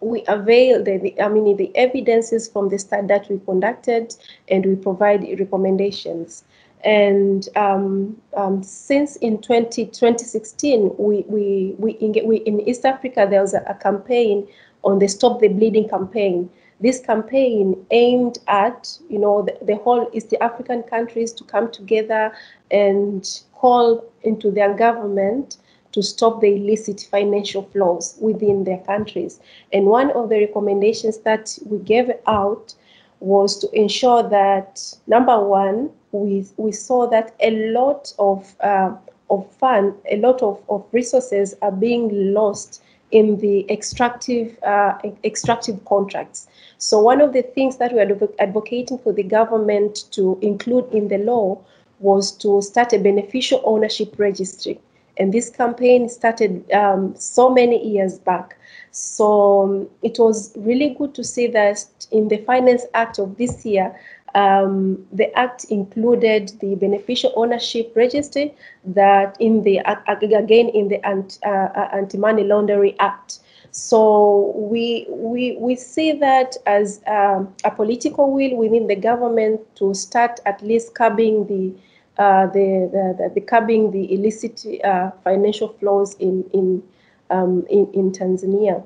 we 0.00 0.24
avail 0.28 0.82
the, 0.82 0.96
the, 0.96 1.20
I 1.20 1.28
mean 1.28 1.56
the 1.56 1.70
evidences 1.76 2.48
from 2.48 2.70
the 2.70 2.78
study 2.78 3.06
that 3.08 3.28
we 3.28 3.38
conducted 3.40 4.14
and 4.48 4.64
we 4.64 4.76
provide 4.76 5.22
recommendations. 5.38 6.44
And 6.84 7.48
um, 7.56 8.16
um, 8.36 8.62
since 8.62 9.16
in 9.16 9.42
20, 9.42 9.86
2016, 9.86 10.94
we, 10.98 11.24
we, 11.28 11.74
we, 11.78 11.92
in, 11.92 12.26
we, 12.26 12.38
in 12.38 12.60
East 12.60 12.84
Africa, 12.84 13.26
there 13.28 13.42
was 13.42 13.54
a, 13.54 13.62
a 13.66 13.74
campaign 13.74 14.46
on 14.82 14.98
the 14.98 15.08
Stop 15.08 15.40
the 15.40 15.48
Bleeding 15.48 15.88
campaign. 15.88 16.48
This 16.80 17.00
campaign 17.00 17.76
aimed 17.90 18.38
at, 18.48 18.98
you 19.10 19.18
know, 19.18 19.42
the, 19.42 19.58
the 19.64 19.76
whole 19.76 20.08
East 20.14 20.34
African 20.40 20.82
countries 20.84 21.32
to 21.34 21.44
come 21.44 21.70
together 21.70 22.32
and 22.70 23.42
call 23.52 24.02
into 24.22 24.50
their 24.50 24.72
government 24.72 25.58
to 25.92 26.02
stop 26.02 26.40
the 26.40 26.54
illicit 26.54 27.06
financial 27.10 27.62
flows 27.72 28.16
within 28.20 28.64
their 28.64 28.78
countries. 28.78 29.40
And 29.72 29.86
one 29.86 30.10
of 30.12 30.28
the 30.28 30.38
recommendations 30.38 31.18
that 31.18 31.58
we 31.66 31.78
gave 31.78 32.10
out 32.26 32.74
was 33.18 33.58
to 33.58 33.68
ensure 33.78 34.22
that 34.22 34.82
number 35.06 35.44
one, 35.44 35.90
we 36.12 36.46
we 36.56 36.72
saw 36.72 37.06
that 37.08 37.34
a 37.40 37.50
lot 37.72 38.12
of 38.18 38.54
uh, 38.60 38.94
of 39.30 39.50
fund, 39.52 39.94
a 40.10 40.16
lot 40.16 40.42
of, 40.42 40.60
of 40.68 40.84
resources 40.92 41.54
are 41.62 41.72
being 41.72 42.34
lost 42.34 42.82
in 43.12 43.38
the 43.38 43.68
extractive 43.70 44.56
uh, 44.62 44.98
extractive 45.24 45.84
contracts. 45.84 46.48
So 46.78 47.00
one 47.00 47.20
of 47.20 47.32
the 47.32 47.42
things 47.42 47.76
that 47.78 47.92
we 47.92 48.00
are 48.00 48.18
advocating 48.38 48.98
for 48.98 49.12
the 49.12 49.22
government 49.22 50.04
to 50.12 50.38
include 50.42 50.92
in 50.92 51.08
the 51.08 51.18
law 51.18 51.58
was 51.98 52.32
to 52.32 52.62
start 52.62 52.92
a 52.92 52.98
beneficial 52.98 53.60
ownership 53.64 54.18
registry. 54.18 54.80
And 55.18 55.34
this 55.34 55.50
campaign 55.50 56.08
started 56.08 56.70
um, 56.72 57.14
so 57.14 57.50
many 57.50 57.86
years 57.86 58.18
back. 58.18 58.56
So 58.90 59.62
um, 59.62 59.88
it 60.02 60.18
was 60.18 60.52
really 60.56 60.94
good 60.98 61.14
to 61.14 61.24
see 61.24 61.46
that 61.48 61.84
in 62.10 62.28
the 62.28 62.38
Finance 62.38 62.86
Act 62.94 63.18
of 63.18 63.36
this 63.36 63.66
year, 63.66 63.94
um, 64.34 65.04
the 65.12 65.36
act 65.38 65.64
included 65.64 66.52
the 66.60 66.74
beneficial 66.76 67.32
ownership 67.36 67.92
registry 67.96 68.54
that 68.84 69.36
in 69.40 69.62
the 69.62 69.78
again 69.78 70.68
in 70.68 70.88
the 70.88 71.04
uh, 71.04 71.48
uh, 71.48 71.88
anti-money 71.92 72.44
laundering 72.44 72.96
act. 73.00 73.40
So 73.72 74.52
we 74.56 75.06
we 75.08 75.56
we 75.58 75.76
see 75.76 76.12
that 76.12 76.56
as 76.66 77.00
um, 77.06 77.54
a 77.64 77.70
political 77.70 78.32
will 78.32 78.56
within 78.56 78.86
the 78.86 78.96
government 78.96 79.60
to 79.76 79.94
start 79.94 80.40
at 80.44 80.60
least 80.62 80.94
curbing 80.94 81.46
the 81.46 81.74
uh, 82.18 82.46
the, 82.48 82.90
the, 82.92 83.30
the, 83.34 83.40
curbing 83.40 83.92
the 83.92 84.12
illicit 84.12 84.66
uh, 84.84 85.10
financial 85.24 85.68
flows 85.68 86.14
in 86.16 86.44
in 86.52 86.82
um, 87.30 87.64
in, 87.70 87.90
in 87.94 88.12
Tanzania. 88.12 88.84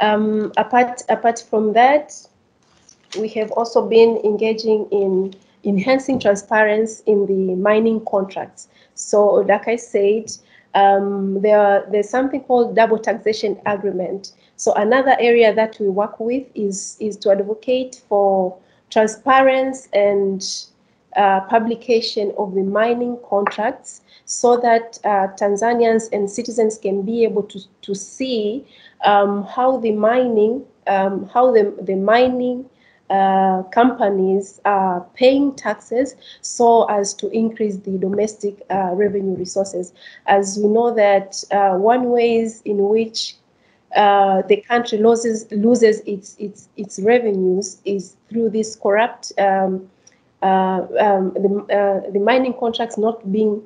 Um, 0.00 0.52
apart 0.56 1.02
apart 1.08 1.44
from 1.48 1.72
that, 1.74 2.14
we 3.18 3.28
have 3.28 3.50
also 3.52 3.86
been 3.86 4.18
engaging 4.24 4.86
in 4.90 5.34
enhancing 5.64 6.18
transparency 6.18 7.02
in 7.06 7.26
the 7.26 7.54
mining 7.54 8.04
contracts. 8.04 8.68
So, 8.94 9.26
like 9.26 9.66
I 9.66 9.76
said, 9.76 10.30
um, 10.74 11.40
there, 11.40 11.86
there's 11.90 12.08
something 12.08 12.40
called 12.42 12.74
double 12.74 12.98
taxation 12.98 13.60
agreement. 13.66 14.32
So 14.56 14.72
another 14.74 15.16
area 15.18 15.54
that 15.54 15.78
we 15.80 15.88
work 15.88 16.18
with 16.20 16.46
is, 16.54 16.96
is 17.00 17.16
to 17.18 17.30
advocate 17.30 18.02
for 18.08 18.56
transparency 18.90 19.88
and 19.92 20.44
uh, 21.16 21.40
publication 21.42 22.32
of 22.38 22.54
the 22.54 22.62
mining 22.62 23.18
contracts 23.28 24.02
so 24.24 24.56
that 24.56 24.98
uh, 25.04 25.28
Tanzanians 25.38 26.08
and 26.12 26.28
citizens 26.28 26.78
can 26.78 27.02
be 27.02 27.24
able 27.24 27.44
to, 27.44 27.60
to 27.82 27.94
see 27.94 28.64
um, 29.04 29.44
how 29.44 29.78
the 29.78 29.92
mining, 29.92 30.64
um, 30.86 31.28
how 31.32 31.52
the, 31.52 31.76
the 31.82 31.94
mining 31.94 32.68
uh, 33.10 33.62
companies 33.64 34.60
are 34.64 35.00
paying 35.14 35.54
taxes 35.54 36.16
so 36.40 36.84
as 36.84 37.12
to 37.14 37.28
increase 37.30 37.76
the 37.76 37.98
domestic 37.98 38.62
uh, 38.70 38.90
revenue 38.94 39.36
resources. 39.36 39.92
As 40.26 40.58
we 40.58 40.68
know 40.68 40.94
that 40.94 41.42
uh, 41.50 41.76
one 41.76 42.10
ways 42.10 42.62
in 42.64 42.88
which 42.88 43.34
uh, 43.94 44.42
the 44.48 44.56
country 44.62 44.98
loses 44.98 45.46
loses 45.52 46.00
its 46.00 46.34
its 46.38 46.68
its 46.76 46.98
revenues 46.98 47.80
is 47.84 48.16
through 48.28 48.50
this 48.50 48.74
corrupt 48.74 49.32
um, 49.38 49.88
uh, 50.42 50.86
um, 51.00 51.32
the, 51.34 51.66
uh, 51.74 52.10
the 52.10 52.18
mining 52.18 52.52
contracts 52.52 52.98
not 52.98 53.32
being 53.32 53.62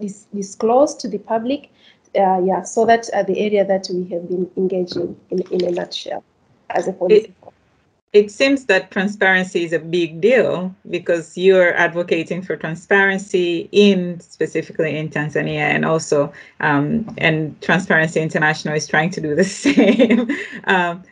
dis 0.00 0.26
disclosed 0.34 0.98
to 0.98 1.08
the 1.08 1.18
public. 1.18 1.70
yeah, 2.14 2.62
so 2.62 2.84
that's 2.84 3.10
the 3.10 3.38
area 3.38 3.64
that 3.64 3.88
we 3.92 4.08
have 4.08 4.28
been 4.28 4.50
engaging 4.56 5.16
in, 5.30 5.40
in 5.52 5.64
a 5.64 5.70
nutshell 5.70 6.24
as 6.70 6.88
a 6.88 6.92
policy. 6.92 7.26
It 7.26 7.39
it 8.12 8.30
seems 8.30 8.64
that 8.64 8.90
transparency 8.90 9.64
is 9.64 9.72
a 9.72 9.78
big 9.78 10.20
deal 10.20 10.74
because 10.88 11.38
you're 11.38 11.74
advocating 11.74 12.42
for 12.42 12.56
transparency 12.56 13.68
in 13.70 14.18
specifically 14.18 14.96
in 14.96 15.08
Tanzania 15.08 15.60
and 15.60 15.84
also 15.84 16.32
um, 16.58 17.14
and 17.18 17.60
Transparency 17.60 18.20
International 18.20 18.74
is 18.74 18.88
trying 18.88 19.10
to 19.10 19.20
do 19.20 19.34
the 19.36 19.44
same. 19.64 20.28
um, 20.64 21.04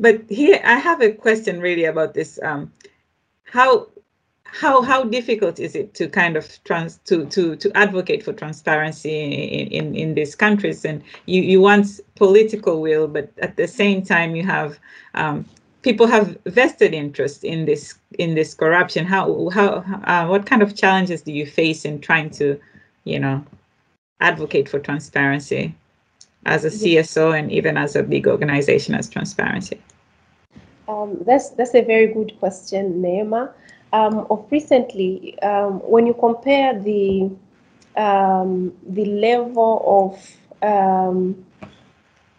but 0.00 0.22
here 0.28 0.60
I 0.64 0.78
have 0.78 1.00
a 1.00 1.12
question 1.12 1.60
really 1.60 1.84
about 1.84 2.14
this. 2.14 2.40
Um, 2.42 2.72
how 3.44 3.86
how 4.60 4.82
how 4.82 5.02
difficult 5.02 5.58
is 5.58 5.74
it 5.74 5.94
to 5.94 6.08
kind 6.08 6.36
of 6.36 6.62
trans 6.64 6.98
to 7.04 7.26
to 7.26 7.56
to 7.56 7.76
advocate 7.76 8.22
for 8.22 8.32
transparency 8.32 9.24
in 9.24 9.66
in, 9.68 9.94
in 9.96 10.14
these 10.14 10.34
countries? 10.34 10.84
And 10.84 11.02
you 11.26 11.42
you 11.42 11.60
want 11.60 12.00
political 12.14 12.80
will 12.80 13.08
but 13.08 13.30
at 13.38 13.56
the 13.56 13.66
same 13.66 14.02
time 14.02 14.36
you 14.36 14.44
have 14.44 14.78
um, 15.14 15.44
people 15.82 16.06
have 16.06 16.38
vested 16.46 16.94
interest 16.94 17.42
in 17.42 17.64
this 17.64 17.94
in 18.18 18.34
this 18.34 18.54
corruption. 18.54 19.04
How 19.06 19.50
how 19.50 19.68
uh, 20.04 20.26
what 20.26 20.46
kind 20.46 20.62
of 20.62 20.76
challenges 20.76 21.22
do 21.22 21.32
you 21.32 21.46
face 21.46 21.84
in 21.84 22.00
trying 22.00 22.30
to 22.30 22.58
you 23.04 23.18
know 23.18 23.44
advocate 24.20 24.68
for 24.68 24.78
transparency 24.78 25.74
as 26.46 26.64
a 26.64 26.70
cso 26.70 27.36
and 27.36 27.50
even 27.50 27.76
as 27.76 27.96
a 27.96 28.02
big 28.02 28.28
organization 28.28 28.94
as 28.94 29.08
transparency? 29.08 29.80
Um, 30.86 31.18
that's 31.26 31.50
that's 31.50 31.74
a 31.74 31.82
very 31.82 32.06
good 32.06 32.38
question 32.38 33.02
neema 33.02 33.52
um, 33.94 34.26
of 34.28 34.44
recently 34.50 35.38
um, 35.40 35.74
when 35.88 36.04
you 36.06 36.14
compare 36.14 36.78
the 36.78 37.30
um, 37.96 38.72
the 38.88 39.04
level 39.04 39.72
of 40.02 40.68
um, 40.68 41.46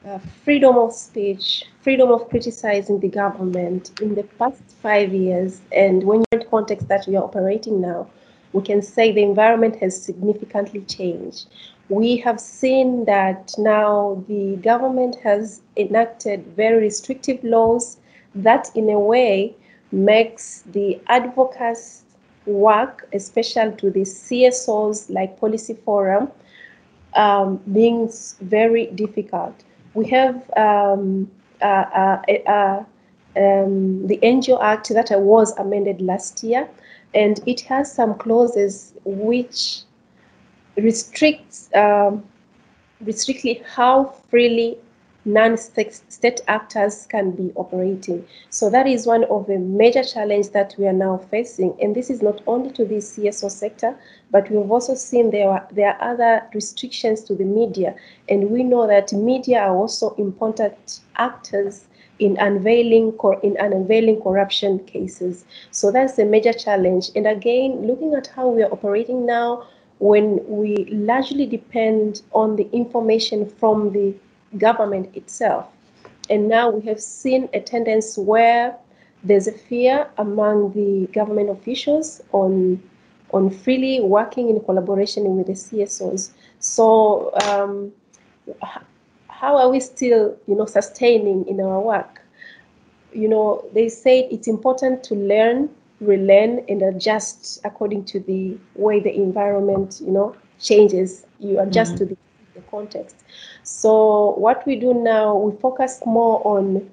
uh, 0.05 0.19
freedom 0.43 0.75
of 0.77 0.91
speech, 0.91 1.63
freedom 1.81 2.11
of 2.11 2.29
criticizing 2.29 2.99
the 2.99 3.07
government 3.07 3.97
in 4.01 4.15
the 4.15 4.23
past 4.37 4.63
five 4.81 5.13
years, 5.13 5.61
and 5.71 6.03
when 6.03 6.17
you're 6.19 6.25
in 6.33 6.39
the 6.39 6.45
context 6.45 6.89
that 6.89 7.07
we 7.07 7.15
are 7.15 7.23
operating 7.23 7.79
now, 7.79 8.05
we 8.51 8.61
can 8.61 8.81
say 8.81 9.13
the 9.13 9.23
environment 9.23 9.77
has 9.77 9.99
significantly 9.99 10.81
changed. 10.81 11.47
We 11.87 12.17
have 12.17 12.39
seen 12.39 13.05
that 13.05 13.55
now 13.57 14.23
the 14.27 14.57
government 14.57 15.15
has 15.23 15.61
enacted 15.77 16.45
very 16.47 16.81
restrictive 16.81 17.41
laws 17.43 17.97
that, 18.35 18.69
in 18.75 18.89
a 18.89 18.99
way, 18.99 19.55
makes 19.95 20.63
the 20.73 21.01
advocates' 21.07 22.03
work, 22.45 23.07
especially 23.13 23.75
to 23.77 23.89
the 23.89 24.01
CSOs 24.01 25.09
like 25.09 25.39
Policy 25.39 25.73
Forum, 25.73 26.31
um, 27.15 27.57
being 27.71 28.11
very 28.41 28.87
difficult. 28.87 29.55
We 29.93 30.07
have 30.09 30.35
um, 30.57 31.31
uh, 31.61 31.65
uh, 31.65 32.21
uh, 32.47 32.83
um, 33.37 34.07
the 34.07 34.19
NGO 34.21 34.61
Act 34.61 34.89
that 34.89 35.09
was 35.19 35.57
amended 35.57 36.01
last 36.01 36.43
year, 36.43 36.69
and 37.13 37.39
it 37.45 37.61
has 37.61 37.91
some 37.91 38.15
clauses 38.15 38.93
which 39.05 39.81
restricts 40.75 41.69
um, 41.73 42.23
restrictly 43.01 43.63
how 43.73 44.13
freely 44.29 44.77
non-state 45.25 46.41
actors 46.47 47.07
can 47.07 47.31
be 47.31 47.51
operating. 47.55 48.25
So 48.51 48.69
that 48.69 48.87
is 48.87 49.07
one 49.07 49.23
of 49.25 49.47
the 49.47 49.57
major 49.57 50.03
challenges 50.03 50.51
that 50.51 50.75
we 50.77 50.87
are 50.87 50.93
now 50.93 51.17
facing. 51.31 51.75
And 51.81 51.95
this 51.95 52.09
is 52.09 52.21
not 52.21 52.41
only 52.45 52.71
to 52.73 52.85
the 52.85 52.95
CSO 52.95 53.49
sector, 53.49 53.97
but 54.29 54.49
we've 54.51 54.71
also 54.71 54.93
seen 54.93 55.31
there 55.31 55.49
are, 55.49 55.67
there 55.71 55.93
are 55.93 56.13
other 56.13 56.47
restrictions 56.53 57.23
to 57.23 57.35
the 57.35 57.43
media. 57.43 57.95
And 58.29 58.51
we 58.51 58.63
know 58.63 58.87
that 58.87 59.11
media 59.13 59.59
are 59.61 59.75
also 59.75 60.13
important 60.15 61.01
actors 61.15 61.85
in 62.19 62.37
unveiling 62.37 63.17
in 63.43 63.57
unveiling 63.57 64.21
corruption 64.21 64.79
cases. 64.85 65.43
So 65.71 65.91
that's 65.91 66.17
a 66.17 66.25
major 66.25 66.53
challenge. 66.53 67.09
And 67.15 67.27
again, 67.27 67.85
looking 67.87 68.13
at 68.13 68.27
how 68.27 68.47
we 68.47 68.63
are 68.63 68.71
operating 68.71 69.25
now, 69.25 69.67
when 69.99 70.39
we 70.47 70.85
largely 70.91 71.45
depend 71.45 72.21
on 72.33 72.55
the 72.57 72.69
information 72.71 73.49
from 73.49 73.91
the 73.93 74.13
government 74.57 75.15
itself. 75.15 75.67
And 76.29 76.47
now 76.47 76.69
we 76.69 76.85
have 76.87 76.99
seen 76.99 77.49
a 77.53 77.59
tendency 77.59 78.21
where 78.21 78.75
there's 79.23 79.47
a 79.47 79.51
fear 79.51 80.07
among 80.17 80.73
the 80.73 81.07
government 81.11 81.49
officials 81.49 82.21
on 82.31 82.81
on 83.31 83.49
freely 83.49 83.99
working 83.99 84.49
in 84.49 84.59
collaboration 84.61 85.23
with 85.35 85.47
the 85.47 85.53
CSOs. 85.53 86.29
So 86.59 87.33
um, 87.43 87.91
how 89.27 89.57
are 89.57 89.69
we 89.69 89.79
still, 89.79 90.37
you 90.47 90.55
know, 90.55 90.65
sustaining 90.65 91.45
in 91.47 91.59
our 91.59 91.81
work? 91.81 92.21
You 93.13 93.27
know, 93.27 93.65
they 93.73 93.89
say 93.89 94.27
it's 94.31 94.47
important 94.47 95.03
to 95.05 95.15
learn, 95.15 95.69
relearn, 95.99 96.63
and 96.69 96.81
adjust 96.81 97.59
according 97.65 98.05
to 98.05 98.19
the 98.19 98.57
way 98.75 98.99
the 98.99 99.13
environment, 99.13 100.01
you 100.03 100.11
know, 100.11 100.35
changes. 100.59 101.25
You 101.39 101.59
adjust 101.59 101.95
mm-hmm. 101.95 102.05
to 102.09 102.15
the, 102.15 102.17
the 102.55 102.61
context. 102.71 103.15
So 103.63 104.35
what 104.37 104.65
we 104.65 104.75
do 104.75 104.93
now, 104.93 105.35
we 105.35 105.55
focus 105.59 106.01
more 106.05 106.41
on 106.45 106.89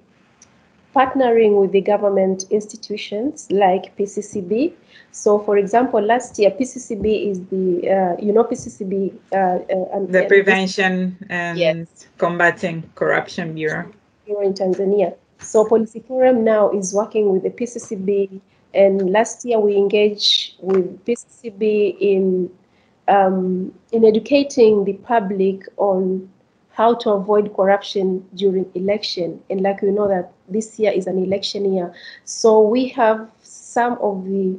partnering 0.95 1.61
with 1.61 1.73
the 1.73 1.81
government 1.81 2.45
institutions 2.51 3.49
like 3.51 3.97
PCCB. 3.97 4.75
So, 5.11 5.39
for 5.39 5.57
example, 5.57 6.01
last 6.01 6.39
year 6.39 6.51
PCCB 6.51 7.31
is 7.31 7.41
the 7.47 7.91
uh, 7.91 8.17
you 8.23 8.33
know 8.33 8.45
PCCB 8.45 9.15
uh, 9.33 9.37
uh, 9.37 9.97
and, 9.97 10.13
the 10.13 10.25
Prevention 10.29 11.17
and 11.29 11.59
yes. 11.59 12.07
Combating 12.19 12.91
Corruption 12.95 13.55
Bureau 13.55 13.91
here 14.27 14.43
in 14.43 14.55
Tanzania. 14.55 15.15
So, 15.39 15.65
Policy 15.65 16.01
Forum 16.07 16.45
now 16.45 16.71
is 16.71 16.95
working 16.95 17.33
with 17.33 17.43
the 17.43 17.51
PCCB, 17.51 18.41
and 18.75 19.11
last 19.11 19.45
year 19.45 19.59
we 19.59 19.77
engaged 19.77 20.55
with 20.61 21.05
PCCB 21.05 21.97
in 22.01 22.51
um, 23.09 23.73
in 23.93 24.05
educating 24.05 24.85
the 24.85 24.95
public 24.95 25.67
on 25.77 26.29
how 26.71 26.95
to 26.95 27.11
avoid 27.11 27.55
corruption 27.55 28.25
during 28.35 28.67
election. 28.75 29.41
And 29.51 29.61
like 29.61 29.83
we 29.83 29.91
know 29.91 30.09
that 30.09 30.33
this 30.49 30.79
year 30.79 30.93
is 30.93 31.07
an 31.07 31.23
election 31.23 31.73
year. 31.73 31.93
So 32.25 32.61
we 32.61 32.89
have 32.89 33.29
some 33.43 33.99
of 34.01 34.25
the 34.25 34.59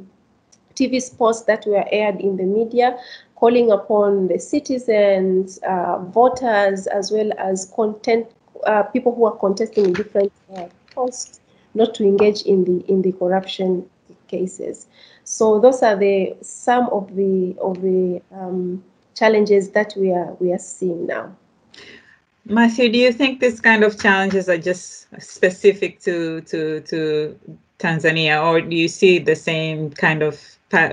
TV 0.74 1.00
spots 1.00 1.42
that 1.42 1.64
were 1.66 1.84
aired 1.90 2.20
in 2.20 2.36
the 2.36 2.44
media 2.44 2.98
calling 3.36 3.70
upon 3.70 4.28
the 4.28 4.38
citizens, 4.38 5.58
uh, 5.68 5.98
voters, 5.98 6.86
as 6.86 7.10
well 7.10 7.30
as 7.38 7.70
content 7.74 8.26
uh, 8.66 8.82
people 8.84 9.14
who 9.14 9.26
are 9.26 9.36
contesting 9.36 9.86
in 9.86 9.92
different 9.92 10.32
uh, 10.56 10.66
posts 10.94 11.40
not 11.74 11.94
to 11.94 12.04
engage 12.04 12.42
in 12.42 12.64
the 12.64 12.84
in 12.90 13.02
the 13.02 13.12
corruption 13.12 13.84
cases. 14.34 14.86
So 15.24 15.60
those 15.60 15.82
are 15.82 15.96
the 15.96 16.36
some 16.42 16.88
of 16.98 17.14
the 17.14 17.56
of 17.60 17.80
the 17.80 18.22
um, 18.40 18.84
challenges 19.14 19.70
that 19.70 19.94
we 19.96 20.12
are 20.12 20.30
we 20.40 20.52
are 20.52 20.64
seeing 20.74 21.06
now. 21.06 21.24
Matthew, 22.46 22.90
do 22.92 22.98
you 22.98 23.12
think 23.12 23.40
these 23.40 23.60
kind 23.60 23.82
of 23.84 23.98
challenges 23.98 24.48
are 24.48 24.58
just 24.58 25.06
specific 25.20 26.00
to 26.00 26.42
to 26.42 26.80
to 26.90 27.38
Tanzania, 27.78 28.44
or 28.44 28.60
do 28.60 28.76
you 28.76 28.88
see 28.88 29.18
the 29.18 29.36
same 29.36 29.90
kind 29.90 30.22
of 30.22 30.40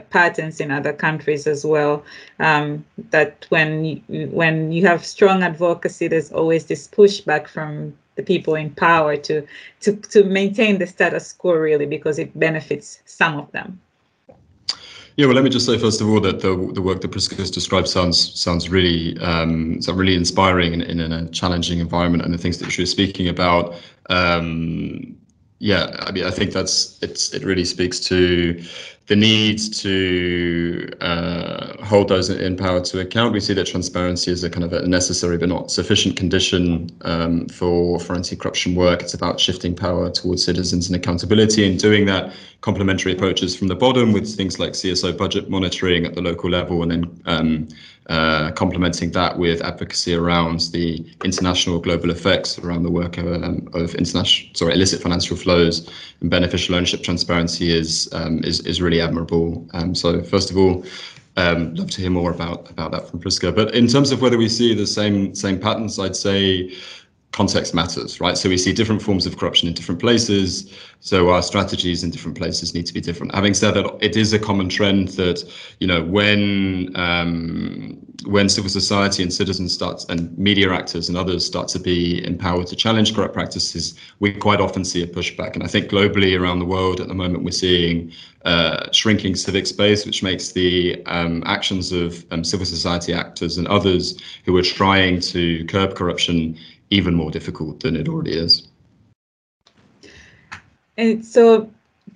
patterns 0.09 0.59
in 0.59 0.71
other 0.71 0.93
countries 0.93 1.47
as 1.47 1.65
well? 1.65 2.03
Um, 2.39 2.85
that 3.11 3.45
when 3.49 4.01
when 4.31 4.71
you 4.71 4.87
have 4.87 5.05
strong 5.05 5.43
advocacy, 5.43 6.07
there's 6.07 6.31
always 6.31 6.65
this 6.67 6.87
pushback 6.87 7.47
from 7.47 7.97
the 8.21 8.33
people 8.33 8.55
in 8.55 8.69
power 8.71 9.17
to 9.17 9.45
to 9.81 9.95
to 10.13 10.23
maintain 10.23 10.77
the 10.77 10.87
status 10.87 11.33
quo, 11.33 11.53
really, 11.53 11.85
because 11.85 12.19
it 12.19 12.37
benefits 12.39 13.01
some 13.05 13.37
of 13.37 13.51
them. 13.51 13.79
Yeah, 15.17 15.25
well, 15.25 15.35
let 15.35 15.43
me 15.43 15.49
just 15.49 15.65
say 15.65 15.77
first 15.77 16.01
of 16.01 16.09
all 16.09 16.21
that 16.21 16.39
the 16.39 16.71
the 16.73 16.81
work 16.81 17.01
that 17.01 17.11
Prisca 17.11 17.35
described 17.35 17.87
sounds 17.87 18.39
sounds 18.39 18.69
really 18.69 19.17
um, 19.19 19.81
sounds 19.81 19.97
really 19.97 20.15
inspiring 20.15 20.73
in, 20.73 20.81
in, 20.81 21.11
a 21.11 21.29
challenging 21.29 21.79
environment, 21.79 22.23
and 22.23 22.33
the 22.33 22.37
things 22.37 22.57
that 22.59 22.71
she 22.71 22.81
was 22.81 22.91
speaking 22.91 23.27
about. 23.27 23.75
Um, 24.09 25.17
yeah, 25.59 25.95
I 25.99 26.11
mean, 26.11 26.23
I 26.23 26.31
think 26.31 26.53
that's 26.53 26.97
it's 27.03 27.33
it 27.33 27.43
really 27.43 27.65
speaks 27.65 27.99
to 28.01 28.63
the 29.11 29.15
need 29.17 29.59
to 29.73 30.89
uh, 31.01 31.83
hold 31.83 32.07
those 32.07 32.29
in 32.29 32.55
power 32.55 32.79
to 32.79 33.01
account. 33.01 33.33
We 33.33 33.41
see 33.41 33.53
that 33.55 33.67
transparency 33.67 34.31
is 34.31 34.45
a 34.45 34.49
kind 34.49 34.63
of 34.63 34.71
a 34.71 34.87
necessary 34.87 35.37
but 35.37 35.49
not 35.49 35.69
sufficient 35.69 36.15
condition 36.15 36.89
um, 37.01 37.45
for, 37.49 37.99
for 37.99 38.15
anti-corruption 38.15 38.73
work. 38.73 39.01
It's 39.01 39.13
about 39.13 39.37
shifting 39.37 39.75
power 39.75 40.09
towards 40.09 40.45
citizens 40.45 40.87
and 40.87 40.95
accountability 40.95 41.69
and 41.69 41.77
doing 41.77 42.05
that 42.05 42.31
complementary 42.61 43.11
approaches 43.11 43.55
from 43.55 43.67
the 43.67 43.75
bottom 43.75 44.13
with 44.13 44.35
things 44.35 44.59
like 44.59 44.73
CSO 44.73 45.17
budget 45.17 45.49
monitoring 45.49 46.05
at 46.05 46.13
the 46.13 46.21
local 46.21 46.49
level 46.49 46.83
and 46.83 46.91
then 46.91 47.21
um, 47.25 47.67
uh, 48.07 48.51
complementing 48.51 49.11
that 49.11 49.37
with 49.37 49.61
advocacy 49.63 50.13
around 50.13 50.61
the 50.71 51.05
international 51.23 51.79
global 51.79 52.11
effects 52.11 52.59
around 52.59 52.83
the 52.83 52.91
work 52.91 53.17
of, 53.17 53.25
um, 53.25 53.67
of 53.73 53.95
international, 53.95 54.53
sorry, 54.53 54.73
illicit 54.73 55.01
financial 55.01 55.35
flows 55.35 55.89
and 56.21 56.29
beneficial 56.29 56.75
ownership 56.75 57.01
transparency 57.03 57.75
is 57.75 58.09
um, 58.13 58.43
is, 58.43 58.59
is 58.61 58.81
really 58.81 59.01
admirable. 59.01 59.67
Um, 59.73 59.95
so 59.95 60.21
first 60.21 60.51
of 60.51 60.57
all, 60.57 60.85
um, 61.37 61.73
love 61.75 61.89
to 61.91 62.01
hear 62.01 62.09
more 62.09 62.31
about 62.31 62.69
about 62.69 62.91
that 62.91 63.09
from 63.09 63.19
Priska. 63.21 63.55
But 63.55 63.73
in 63.73 63.87
terms 63.87 64.11
of 64.11 64.21
whether 64.21 64.37
we 64.37 64.49
see 64.49 64.73
the 64.75 64.87
same 64.87 65.33
same 65.33 65.59
patterns, 65.59 65.97
I'd 65.97 66.15
say 66.15 66.75
context 67.31 67.73
matters, 67.73 68.19
right? 68.19 68.37
So 68.37 68.49
we 68.49 68.57
see 68.57 68.73
different 68.73 69.01
forms 69.01 69.25
of 69.25 69.37
corruption 69.37 69.67
in 69.67 69.73
different 69.73 70.01
places. 70.01 70.71
So 70.99 71.29
our 71.29 71.41
strategies 71.41 72.03
in 72.03 72.11
different 72.11 72.37
places 72.37 72.73
need 72.73 72.85
to 72.85 72.93
be 72.93 73.01
different. 73.01 73.33
Having 73.33 73.53
said 73.53 73.73
that, 73.75 73.97
it 74.01 74.17
is 74.17 74.33
a 74.33 74.39
common 74.39 74.69
trend 74.69 75.09
that 75.09 75.43
you 75.79 75.87
know 75.87 76.03
when 76.03 76.91
um, 76.95 77.97
when 78.25 78.49
civil 78.49 78.69
society 78.69 79.23
and 79.23 79.33
citizens 79.33 79.73
start 79.73 80.05
and 80.09 80.37
media 80.37 80.71
actors 80.71 81.09
and 81.09 81.17
others 81.17 81.45
start 81.45 81.67
to 81.69 81.79
be 81.79 82.23
empowered 82.25 82.67
to 82.67 82.75
challenge 82.75 83.15
corrupt 83.15 83.33
practices, 83.33 83.95
we 84.19 84.33
quite 84.33 84.61
often 84.61 84.85
see 84.85 85.01
a 85.01 85.07
pushback. 85.07 85.53
And 85.55 85.63
I 85.63 85.67
think 85.67 85.89
globally 85.89 86.39
around 86.39 86.59
the 86.59 86.65
world 86.65 86.99
at 86.99 87.07
the 87.07 87.15
moment 87.15 87.43
we're 87.43 87.51
seeing 87.51 88.11
uh, 88.45 88.91
shrinking 88.91 89.35
civic 89.35 89.67
space, 89.67 90.05
which 90.05 90.23
makes 90.23 90.51
the 90.51 91.01
um, 91.05 91.43
actions 91.45 91.91
of 91.91 92.25
um, 92.31 92.43
civil 92.43 92.65
society 92.65 93.13
actors 93.13 93.57
and 93.57 93.67
others 93.67 94.19
who 94.45 94.55
are 94.57 94.63
trying 94.63 95.19
to 95.19 95.63
curb 95.65 95.95
corruption 95.95 96.57
even 96.91 97.15
more 97.15 97.31
difficult 97.31 97.79
than 97.79 97.95
it 97.95 98.07
already 98.07 98.37
is. 98.37 98.67
And 100.97 101.25
so 101.25 101.71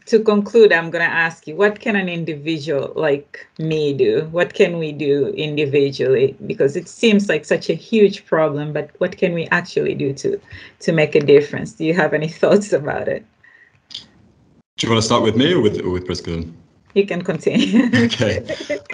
to 0.06 0.20
conclude, 0.20 0.72
I'm 0.72 0.92
going 0.92 1.04
to 1.04 1.12
ask 1.12 1.48
you, 1.48 1.56
what 1.56 1.80
can 1.80 1.96
an 1.96 2.08
individual 2.10 2.94
like 2.96 3.48
me 3.58 3.94
do? 3.94 4.28
What 4.32 4.54
can 4.54 4.78
we 4.78 4.92
do 4.92 5.30
individually? 5.30 6.38
Because 6.46 6.76
it 6.76 6.88
seems 6.88 7.28
like 7.28 7.46
such 7.46 7.70
a 7.70 7.74
huge 7.74 8.26
problem, 8.26 8.74
but 8.74 8.92
what 9.00 9.18
can 9.18 9.34
we 9.34 9.48
actually 9.48 9.96
do 9.96 10.14
to 10.14 10.40
to 10.82 10.92
make 10.92 11.16
a 11.16 11.20
difference? 11.20 11.74
Do 11.74 11.86
you 11.86 11.94
have 11.96 12.14
any 12.14 12.28
thoughts 12.42 12.72
about 12.74 13.08
it? 13.08 13.26
Do 14.78 14.88
you 14.88 14.90
want 14.90 15.02
to 15.02 15.06
start 15.06 15.24
with 15.24 15.36
me 15.36 15.54
or 15.54 15.62
with 15.62 15.80
or 15.82 15.90
with 15.90 16.06
Priska? 16.06 16.52
You 16.96 17.06
can 17.06 17.22
continue. 17.22 17.90
okay. 18.06 18.38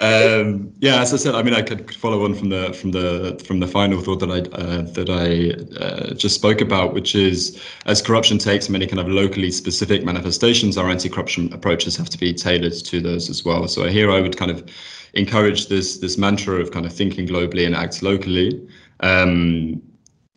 Um, 0.00 0.72
yeah, 0.80 1.00
as 1.00 1.14
I 1.14 1.16
said, 1.16 1.34
I 1.36 1.42
mean, 1.42 1.54
I 1.54 1.62
could 1.62 1.94
follow 1.94 2.24
on 2.24 2.34
from 2.34 2.48
the 2.48 2.72
from 2.72 2.90
the 2.90 3.40
from 3.46 3.60
the 3.60 3.68
final 3.68 4.00
thought 4.00 4.18
that 4.18 4.30
I 4.30 4.40
uh, 4.56 4.82
that 4.92 5.08
I 5.08 5.82
uh, 5.82 6.14
just 6.14 6.34
spoke 6.34 6.60
about, 6.60 6.94
which 6.94 7.14
is 7.14 7.62
as 7.86 8.02
corruption 8.02 8.38
takes 8.38 8.68
many 8.68 8.86
kind 8.86 8.98
of 8.98 9.08
locally 9.08 9.52
specific 9.52 10.04
manifestations, 10.04 10.76
our 10.76 10.90
anti-corruption 10.90 11.52
approaches 11.52 11.96
have 11.96 12.10
to 12.10 12.18
be 12.18 12.34
tailored 12.34 12.74
to 12.74 13.00
those 13.00 13.30
as 13.30 13.44
well. 13.44 13.68
So 13.68 13.86
here, 13.88 14.10
I 14.10 14.20
would 14.20 14.36
kind 14.36 14.50
of 14.50 14.68
encourage 15.14 15.68
this 15.68 15.98
this 15.98 16.18
mantra 16.18 16.56
of 16.56 16.72
kind 16.72 16.84
of 16.84 16.92
thinking 16.92 17.28
globally 17.28 17.64
and 17.64 17.74
act 17.76 18.02
locally. 18.02 18.68
Um, 19.00 19.80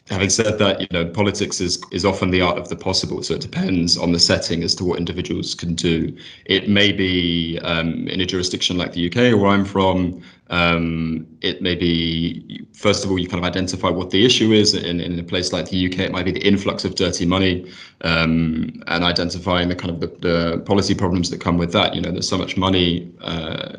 having 0.07 0.29
said 0.29 0.59
that, 0.59 0.79
you 0.79 0.87
know, 0.91 1.05
politics 1.05 1.59
is 1.59 1.81
is 1.91 2.05
often 2.05 2.29
the 2.29 2.41
art 2.41 2.57
of 2.57 2.69
the 2.69 2.75
possible. 2.75 3.23
So 3.23 3.33
it 3.33 3.41
depends 3.41 3.97
on 3.97 4.11
the 4.11 4.19
setting 4.19 4.61
as 4.63 4.75
to 4.75 4.85
what 4.85 4.99
individuals 4.99 5.55
can 5.55 5.73
do. 5.73 6.15
It 6.45 6.69
may 6.69 6.91
be 6.91 7.59
um, 7.63 8.07
in 8.07 8.21
a 8.21 8.25
jurisdiction 8.25 8.77
like 8.77 8.93
the 8.93 9.07
UK, 9.07 9.39
where 9.39 9.47
I'm 9.47 9.65
from. 9.65 10.21
Um, 10.51 11.25
it 11.41 11.63
may 11.63 11.73
be 11.73 12.67
first 12.73 13.03
of 13.03 13.09
all 13.09 13.17
you 13.17 13.27
kind 13.27 13.43
of 13.43 13.49
identify 13.49 13.89
what 13.89 14.11
the 14.11 14.23
issue 14.23 14.51
is. 14.51 14.75
In, 14.75 14.99
in 14.99 15.17
a 15.17 15.23
place 15.23 15.51
like 15.51 15.69
the 15.69 15.87
UK, 15.87 15.99
it 15.99 16.11
might 16.11 16.25
be 16.25 16.31
the 16.31 16.45
influx 16.45 16.85
of 16.85 16.93
dirty 16.93 17.25
money, 17.25 17.71
um, 18.01 18.83
and 18.87 19.03
identifying 19.03 19.69
the 19.69 19.75
kind 19.75 19.89
of 19.89 19.99
the, 20.01 20.07
the, 20.27 20.59
policy 20.65 20.93
problems 20.93 21.31
that 21.31 21.41
come 21.41 21.57
with 21.57 21.71
that. 21.71 21.95
You 21.95 22.01
know, 22.01 22.11
there's 22.11 22.29
so 22.29 22.37
much 22.37 22.57
money. 22.57 23.11
Uh, 23.21 23.77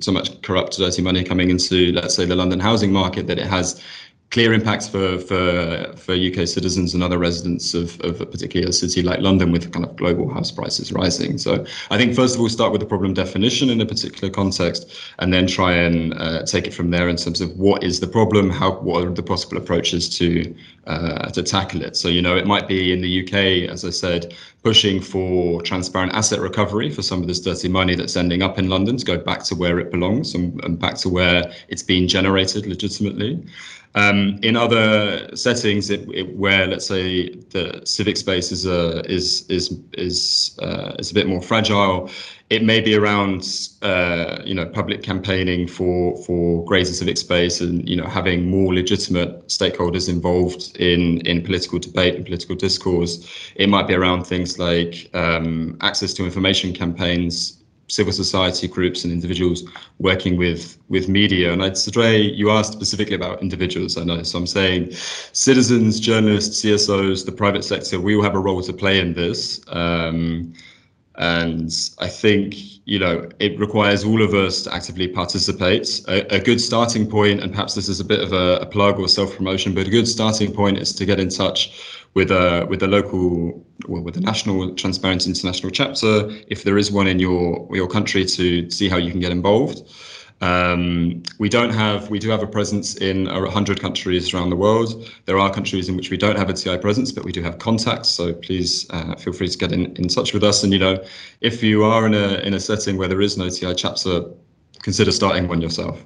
so 0.00 0.12
much 0.12 0.42
corrupt, 0.42 0.76
dirty 0.76 1.00
money 1.00 1.24
coming 1.24 1.48
into, 1.48 1.92
let's 1.92 2.14
say, 2.14 2.26
the 2.26 2.36
London 2.36 2.60
housing 2.60 2.92
market 2.92 3.26
that 3.26 3.38
it 3.38 3.46
has 3.46 3.82
clear 4.30 4.52
impacts 4.52 4.88
for 4.88 5.18
for 5.18 5.92
for 5.96 6.14
UK 6.14 6.46
citizens 6.46 6.94
and 6.94 7.02
other 7.02 7.18
residents 7.18 7.74
of, 7.74 7.98
of 8.00 8.20
a 8.20 8.26
particular 8.26 8.72
city 8.72 9.02
like 9.02 9.20
London 9.20 9.52
with 9.52 9.72
kind 9.72 9.84
of 9.84 9.96
global 9.96 10.32
house 10.32 10.50
prices 10.50 10.92
rising. 10.92 11.38
So 11.38 11.64
I 11.90 11.96
think 11.96 12.14
first 12.14 12.34
of 12.34 12.40
all 12.40 12.48
start 12.48 12.72
with 12.72 12.80
the 12.80 12.86
problem 12.86 13.14
definition 13.14 13.70
in 13.70 13.80
a 13.80 13.86
particular 13.86 14.32
context 14.32 14.90
and 15.18 15.32
then 15.32 15.46
try 15.46 15.72
and 15.72 16.14
uh, 16.14 16.44
take 16.44 16.66
it 16.66 16.74
from 16.74 16.90
there 16.90 17.08
in 17.08 17.16
terms 17.16 17.40
of 17.40 17.56
what 17.56 17.82
is 17.82 18.00
the 18.00 18.06
problem, 18.06 18.50
how 18.50 18.72
what 18.80 19.04
are 19.04 19.10
the 19.10 19.22
possible 19.22 19.56
approaches 19.56 20.08
to 20.18 20.54
uh, 20.88 21.28
to 21.30 21.42
tackle 21.42 21.82
it. 21.82 21.96
So 21.96 22.08
you 22.08 22.22
know 22.22 22.36
it 22.36 22.46
might 22.46 22.66
be 22.66 22.92
in 22.92 23.00
the 23.00 23.22
UK, 23.22 23.70
as 23.70 23.84
I 23.84 23.90
said, 23.90 24.34
pushing 24.64 25.00
for 25.00 25.62
transparent 25.62 26.14
asset 26.14 26.40
recovery 26.40 26.90
for 26.90 27.02
some 27.02 27.20
of 27.20 27.28
this 27.28 27.40
dirty 27.40 27.68
money 27.68 27.94
that's 27.94 28.16
ending 28.16 28.42
up 28.42 28.58
in 28.58 28.68
London 28.68 28.96
to 28.96 29.04
go 29.04 29.18
back 29.18 29.44
to 29.44 29.54
where 29.54 29.78
it 29.78 29.90
belongs 29.90 30.34
and, 30.34 30.62
and 30.64 30.78
back 30.78 30.96
to 30.96 31.08
where 31.08 31.52
it's 31.68 31.82
being 31.82 32.08
generated 32.08 32.66
legitimately. 32.66 33.44
Um, 33.94 34.38
in 34.42 34.56
other 34.56 35.34
settings, 35.36 35.90
it, 35.90 36.08
it, 36.12 36.36
where 36.36 36.66
let's 36.66 36.86
say 36.86 37.30
the 37.50 37.82
civic 37.84 38.16
space 38.16 38.52
is 38.52 38.66
a 38.66 39.00
is 39.10 39.44
is 39.48 39.78
is 39.94 40.58
uh, 40.62 40.94
is 40.98 41.10
a 41.10 41.14
bit 41.14 41.26
more 41.26 41.42
fragile, 41.42 42.10
it 42.50 42.64
may 42.64 42.80
be 42.80 42.94
around 42.94 43.68
uh, 43.82 44.38
you 44.44 44.54
know 44.54 44.64
public 44.66 45.02
campaigning 45.02 45.66
for 45.68 46.16
for 46.24 46.64
greater 46.64 46.92
civic 46.92 47.18
space 47.18 47.60
and 47.60 47.86
you 47.88 47.96
know 47.96 48.06
having 48.06 48.50
more 48.50 48.74
legitimate 48.74 49.46
stakeholders 49.48 50.08
involved 50.08 50.76
in 50.76 51.20
in 51.26 51.42
political 51.42 51.78
debate 51.78 52.14
and 52.14 52.24
political 52.24 52.56
discourse. 52.56 53.26
It 53.56 53.68
might 53.68 53.86
be 53.86 53.94
around 53.94 54.24
things 54.24 54.58
like 54.58 55.10
um, 55.14 55.76
access 55.80 56.14
to 56.14 56.24
information 56.24 56.72
campaigns 56.72 57.58
civil 57.90 58.12
society 58.12 58.68
groups 58.68 59.02
and 59.04 59.12
individuals 59.12 59.64
working 59.98 60.36
with 60.36 60.78
with 60.88 61.08
media. 61.08 61.52
And 61.52 61.62
I'd 61.62 61.76
say 61.76 62.18
you 62.20 62.50
asked 62.50 62.72
specifically 62.72 63.14
about 63.14 63.42
individuals. 63.42 63.96
I 63.98 64.04
know, 64.04 64.22
so 64.22 64.38
I'm 64.38 64.46
saying 64.46 64.92
citizens, 65.32 66.00
journalists, 66.00 66.62
CSOs, 66.62 67.26
the 67.26 67.32
private 67.32 67.64
sector. 67.64 68.00
We 68.00 68.16
all 68.16 68.22
have 68.22 68.34
a 68.34 68.40
role 68.40 68.62
to 68.62 68.72
play 68.72 69.00
in 69.00 69.12
this. 69.14 69.60
Um, 69.68 70.54
and 71.18 71.72
I 71.98 72.08
think 72.08 72.54
you 72.86 72.98
know 72.98 73.28
it 73.38 73.58
requires 73.58 74.04
all 74.04 74.22
of 74.22 74.34
us 74.34 74.62
to 74.62 74.74
actively 74.74 75.08
participate. 75.08 76.00
A, 76.08 76.36
a 76.36 76.40
good 76.40 76.60
starting 76.60 77.08
point, 77.08 77.42
and 77.42 77.52
perhaps 77.52 77.74
this 77.74 77.88
is 77.88 78.00
a 78.00 78.04
bit 78.04 78.20
of 78.20 78.32
a, 78.32 78.58
a 78.60 78.66
plug 78.66 78.98
or 78.98 79.08
self 79.08 79.36
promotion, 79.36 79.74
but 79.74 79.86
a 79.86 79.90
good 79.90 80.08
starting 80.08 80.52
point 80.52 80.78
is 80.78 80.92
to 80.94 81.04
get 81.04 81.18
in 81.18 81.28
touch 81.28 81.72
with 82.14 82.30
a 82.30 82.66
with 82.70 82.82
a 82.82 82.86
local 82.86 83.64
well, 83.88 84.02
with 84.02 84.16
a 84.16 84.20
national 84.20 84.74
Transparency 84.74 85.28
International 85.28 85.70
chapter, 85.70 86.30
if 86.48 86.62
there 86.62 86.78
is 86.78 86.90
one 86.92 87.08
in 87.08 87.18
your 87.18 87.68
your 87.74 87.88
country, 87.88 88.24
to 88.24 88.70
see 88.70 88.88
how 88.88 88.96
you 88.96 89.10
can 89.10 89.20
get 89.20 89.32
involved. 89.32 89.82
Um, 90.40 91.22
we 91.38 91.48
don't 91.48 91.70
have 91.70 92.10
we 92.10 92.18
do 92.18 92.30
have 92.30 92.42
a 92.42 92.46
presence 92.46 92.94
in 92.96 93.24
100 93.26 93.80
countries 93.80 94.32
around 94.32 94.50
the 94.50 94.56
world. 94.56 95.10
There 95.24 95.38
are 95.38 95.52
countries 95.52 95.88
in 95.88 95.96
which 95.96 96.10
we 96.10 96.16
don't 96.16 96.38
have 96.38 96.48
a 96.48 96.52
TI 96.52 96.78
presence, 96.78 97.10
but 97.10 97.24
we 97.24 97.32
do 97.32 97.42
have 97.42 97.58
contacts. 97.58 98.08
So 98.08 98.34
please 98.34 98.88
uh, 98.90 99.16
feel 99.16 99.32
free 99.32 99.48
to 99.48 99.58
get 99.58 99.72
in, 99.72 99.96
in 99.96 100.06
touch 100.06 100.32
with 100.32 100.44
us. 100.44 100.62
And 100.62 100.72
you 100.72 100.78
know, 100.78 101.04
if 101.40 101.62
you 101.62 101.82
are 101.82 102.06
in 102.06 102.14
a 102.14 102.34
in 102.38 102.54
a 102.54 102.60
setting 102.60 102.96
where 102.96 103.08
there 103.08 103.20
is 103.20 103.36
no 103.36 103.48
TI 103.48 103.74
chapter, 103.74 104.24
consider 104.82 105.10
starting 105.10 105.48
one 105.48 105.60
yourself. 105.60 106.04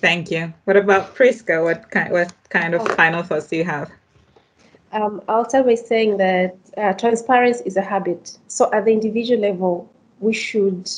Thank 0.00 0.30
you. 0.30 0.54
What 0.64 0.76
about 0.76 1.14
Priska? 1.14 1.62
What 1.62 1.90
kind 1.90 2.10
what 2.12 2.32
kind 2.48 2.74
of 2.74 2.88
final 2.96 3.22
thoughts 3.22 3.48
do 3.48 3.56
you 3.56 3.64
have? 3.64 3.90
Um, 4.92 5.20
I'll 5.28 5.46
start 5.46 5.66
by 5.66 5.74
saying 5.74 6.16
that 6.16 6.56
uh, 6.78 6.94
transparency 6.94 7.64
is 7.66 7.76
a 7.76 7.82
habit. 7.82 8.38
So 8.46 8.72
at 8.72 8.86
the 8.86 8.92
individual 8.92 9.40
level, 9.40 9.92
we 10.20 10.32
should 10.32 10.88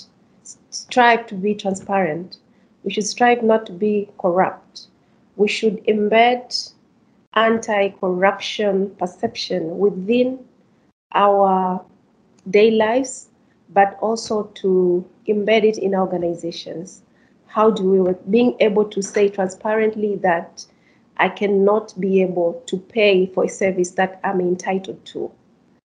strive 0.71 1.27
to 1.27 1.35
be 1.35 1.55
transparent. 1.55 2.39
We 2.85 2.93
should 2.93 3.07
strive 3.07 3.43
not 3.43 3.67
to 3.67 3.73
be 3.73 4.09
corrupt. 4.19 4.89
We 5.37 5.49
should 5.49 5.85
embed 5.87 6.73
anti-corruption 7.35 8.97
perception 8.97 9.79
within 9.79 10.39
our 11.15 11.85
day 12.49 12.71
lives, 12.71 13.29
but 13.71 13.99
also 14.01 14.45
to 14.55 15.05
embed 15.29 15.65
it 15.65 15.79
in 15.79 15.95
organizations. 15.95 17.03
How 17.47 17.71
do 17.71 17.83
we, 17.85 18.13
being 18.31 18.57
able 18.61 18.85
to 18.87 19.03
say 19.03 19.29
transparently 19.29 20.17
that 20.17 20.65
I 21.21 21.29
cannot 21.29 21.93
be 22.01 22.23
able 22.23 22.63
to 22.65 22.79
pay 22.79 23.27
for 23.27 23.45
a 23.45 23.49
service 23.49 23.91
that 23.93 24.21
I'm 24.25 24.41
entitled 24.41 25.05
to. 25.07 25.31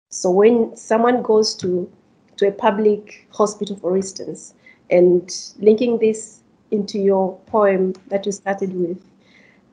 So 0.09 0.31
when 0.31 0.77
someone 0.77 1.23
goes 1.23 1.57
to, 1.57 1.91
to 2.37 2.49
a 2.49 2.53
public 2.53 3.27
hospital, 3.31 3.77
for 3.77 3.97
instance, 3.97 4.55
and 4.91 5.31
linking 5.59 5.99
this 5.99 6.41
into 6.71 6.99
your 6.99 7.39
poem 7.47 7.95
that 8.09 8.27
you 8.27 8.33
started 8.33 8.75
with, 8.75 9.03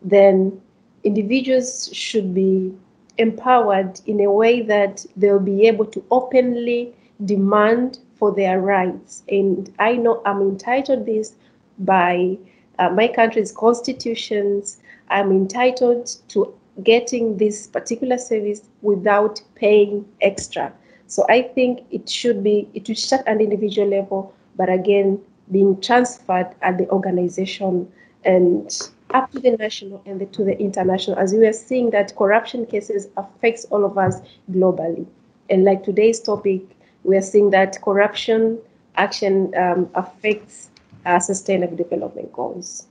then 0.02 0.62
individuals 1.04 1.90
should 1.94 2.34
be 2.34 2.74
empowered 3.18 4.00
in 4.06 4.22
a 4.22 4.32
way 4.32 4.62
that 4.62 5.06
they'll 5.16 5.40
be 5.40 5.68
able 5.68 5.86
to 5.86 6.04
openly 6.12 6.94
demand 7.26 8.00
for 8.16 8.34
their 8.34 8.60
rights. 8.62 9.24
And 9.30 9.74
I 9.80 9.94
know 9.94 10.22
I'm 10.26 10.42
entitled 10.42 11.06
this 11.06 11.36
by 11.80 12.38
uh, 12.80 12.90
my 12.90 13.08
country's 13.08 13.52
constitutions. 13.52 14.80
I'm 15.10 15.32
entitled 15.32 16.16
to 16.30 16.54
getting 16.84 17.38
this 17.38 17.68
particular 17.68 18.18
service 18.18 18.62
without 18.82 19.42
paying 19.56 20.06
extra. 20.22 20.74
So 21.12 21.26
I 21.28 21.42
think 21.42 21.82
it 21.92 22.10
should 22.10 22.42
be, 22.42 22.70
it 22.74 22.88
should 22.88 22.98
start 22.98 23.28
at 23.28 23.42
individual 23.42 23.90
level, 23.90 24.34
but 24.56 24.70
again, 24.70 25.20
being 25.52 25.82
transferred 25.82 26.56
at 26.62 26.78
the 26.78 26.90
organization 26.90 27.92
and 28.24 28.72
up 29.14 29.30
to 29.32 29.40
the 29.40 29.52
national 29.58 30.02
and 30.06 30.22
the, 30.22 30.26
to 30.28 30.46
the 30.46 30.58
international, 30.58 31.20
as 31.20 31.34
we 31.34 31.46
are 31.46 31.52
seeing 31.52 31.90
that 31.90 32.16
corruption 32.16 32.66
cases 32.66 33.10
affects 33.18 33.66
all 33.72 33.84
of 33.84 33.98
us 33.98 34.22
globally. 34.54 35.06
And 35.50 35.66
like 35.66 35.84
today's 35.84 36.22
topic, 36.22 36.62
we 37.04 37.18
are 37.18 37.22
seeing 37.22 37.50
that 37.50 37.82
corruption 37.82 38.58
action 38.96 39.54
um, 39.58 39.90
affects 39.96 40.70
uh, 41.06 41.20
sustainable 41.20 41.76
development 41.76 42.32
goals. 42.32 42.88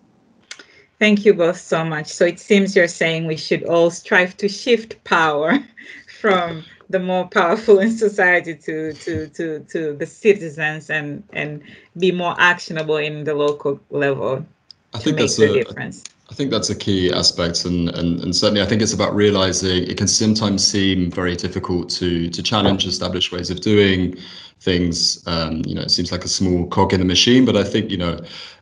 Thank 0.99 1.25
you 1.25 1.33
both 1.33 1.59
so 1.59 1.87
much. 1.87 2.09
So 2.09 2.27
it 2.27 2.39
seems 2.39 2.77
you're 2.77 2.87
saying 2.87 3.27
we 3.27 3.39
should 3.39 3.65
all 3.65 3.91
strive 3.91 4.37
to 4.37 4.49
shift 4.51 5.03
power 5.05 5.59
from 6.21 6.67
the 6.91 6.99
more 6.99 7.27
powerful 7.29 7.79
in 7.79 7.91
society 7.91 8.55
to 8.55 8.93
to 8.93 9.29
to 9.29 9.61
to 9.71 9.97
the 9.97 10.07
citizens 10.07 10.91
and 10.91 11.23
and 11.33 11.63
be 11.99 12.13
more 12.13 12.35
actionable 12.39 12.97
in 12.97 13.25
the 13.25 13.35
local 13.35 13.81
level. 13.91 14.45
I 14.93 14.99
think 14.99 15.19
that's 15.19 15.39
a 15.39 15.53
difference. 15.53 16.05
I 16.31 16.35
think 16.35 16.51
that's 16.53 16.71
a 16.71 16.77
key 16.77 17.13
aspect, 17.13 17.65
and, 17.65 17.89
and 17.91 18.21
and 18.21 18.35
certainly 18.35 18.63
I 18.63 18.67
think 18.67 18.83
it's 18.83 18.93
about 18.93 19.15
realizing 19.15 19.85
it 19.89 19.97
can 19.97 20.09
sometimes 20.09 20.67
seem 20.67 21.11
very 21.11 21.37
difficult 21.37 21.89
to 21.91 22.29
to 22.29 22.43
challenge 22.43 22.87
established 22.87 23.33
ways 23.33 23.51
of 23.51 23.61
doing 23.61 24.17
things. 24.61 25.23
Um, 25.27 25.63
you 25.67 25.75
know, 25.75 25.83
it 25.83 25.91
seems 25.91 26.13
like 26.13 26.25
a 26.25 26.29
small 26.29 26.67
cog 26.67 26.93
in 26.93 27.01
the 27.01 27.07
machine, 27.07 27.45
but 27.45 27.57
I 27.57 27.65
think 27.65 27.91
you 27.91 27.99
know 27.99 28.21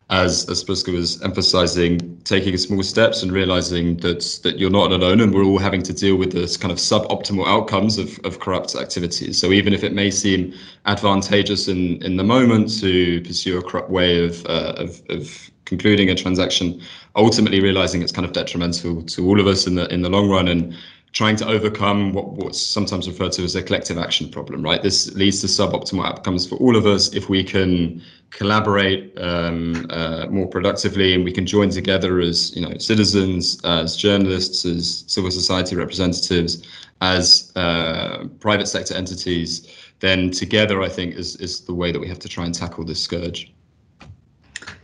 as 0.09 0.49
as 0.49 0.65
was 0.67 1.21
emphasizing, 1.21 2.19
taking 2.23 2.57
small 2.57 2.81
steps 2.81 3.21
and 3.21 3.31
realizing 3.31 3.97
that 3.97 4.39
that 4.43 4.57
you're 4.57 4.71
not 4.71 4.91
alone, 4.91 5.21
and 5.21 5.33
we're 5.33 5.43
all 5.43 5.59
having 5.59 5.83
to 5.83 5.93
deal 5.93 6.15
with 6.15 6.31
this 6.31 6.57
kind 6.57 6.71
of 6.71 6.77
suboptimal 6.79 7.45
outcomes 7.45 7.97
of, 7.97 8.19
of 8.23 8.39
corrupt 8.39 8.75
activities. 8.75 9.39
So 9.39 9.51
even 9.51 9.73
if 9.73 9.83
it 9.83 9.93
may 9.93 10.09
seem 10.09 10.53
advantageous 10.85 11.67
in 11.67 12.01
in 12.03 12.17
the 12.17 12.23
moment 12.23 12.79
to 12.79 13.21
pursue 13.21 13.59
a 13.59 13.63
corrupt 13.63 13.91
way 13.91 14.25
of 14.25 14.45
uh, 14.47 14.73
of, 14.77 15.01
of 15.09 15.51
concluding 15.65 16.09
a 16.09 16.15
transaction, 16.15 16.81
ultimately 17.15 17.61
realizing 17.61 18.01
it's 18.01 18.11
kind 18.11 18.25
of 18.25 18.33
detrimental 18.33 19.03
to 19.03 19.27
all 19.27 19.39
of 19.39 19.45
us 19.45 19.67
in 19.67 19.75
the 19.75 19.87
in 19.93 20.01
the 20.01 20.09
long 20.09 20.27
run 20.27 20.47
and 20.47 20.75
trying 21.11 21.35
to 21.35 21.47
overcome 21.47 22.13
what, 22.13 22.29
what's 22.33 22.61
sometimes 22.61 23.07
referred 23.07 23.31
to 23.33 23.43
as 23.43 23.55
a 23.55 23.63
collective 23.63 23.97
action 23.97 24.29
problem, 24.29 24.61
right? 24.61 24.81
This 24.81 25.13
leads 25.15 25.41
to 25.41 25.47
suboptimal 25.47 26.05
outcomes 26.05 26.47
for 26.47 26.55
all 26.55 26.75
of 26.75 26.85
us 26.85 27.13
if 27.13 27.29
we 27.29 27.43
can 27.43 28.01
collaborate 28.29 29.17
um, 29.19 29.87
uh, 29.89 30.27
more 30.29 30.47
productively 30.47 31.15
and 31.15 31.23
we 31.23 31.31
can 31.31 31.45
join 31.45 31.69
together 31.69 32.19
as 32.19 32.55
you 32.55 32.61
know 32.61 32.77
citizens, 32.77 33.59
as 33.63 33.97
journalists, 33.97 34.65
as 34.65 35.03
civil 35.07 35.31
society 35.31 35.75
representatives, 35.75 36.67
as 37.01 37.51
uh, 37.55 38.25
private 38.39 38.67
sector 38.67 38.93
entities. 38.93 39.67
Then 39.99 40.31
together, 40.31 40.81
I 40.81 40.89
think 40.89 41.15
is 41.15 41.35
is 41.37 41.61
the 41.61 41.73
way 41.73 41.91
that 41.91 41.99
we 41.99 42.07
have 42.07 42.19
to 42.19 42.29
try 42.29 42.45
and 42.45 42.53
tackle 42.53 42.85
this 42.85 43.01
scourge. 43.01 43.51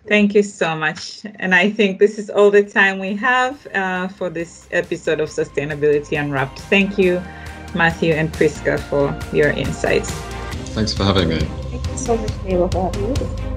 Thank 0.07 0.35
you 0.35 0.43
so 0.43 0.75
much. 0.75 1.25
And 1.39 1.55
I 1.55 1.71
think 1.71 1.99
this 1.99 2.19
is 2.19 2.29
all 2.29 2.51
the 2.51 2.63
time 2.63 2.99
we 2.99 3.15
have 3.15 3.65
uh, 3.67 4.07
for 4.07 4.29
this 4.29 4.67
episode 4.71 5.19
of 5.19 5.29
Sustainability 5.29 6.19
Unwrapped. 6.19 6.59
Thank 6.59 6.97
you, 6.97 7.21
Matthew 7.73 8.13
and 8.13 8.31
Priska, 8.31 8.79
for 8.79 9.17
your 9.35 9.49
insights. 9.49 10.11
Thanks 10.75 10.93
for 10.93 11.03
having 11.03 11.29
me. 11.29 11.39
Thank 11.39 11.87
you 11.87 11.97
so 11.97 12.17
much, 12.17 12.31
Neema, 12.43 12.71
for 12.71 12.91
having 12.91 13.49
me. 13.49 13.54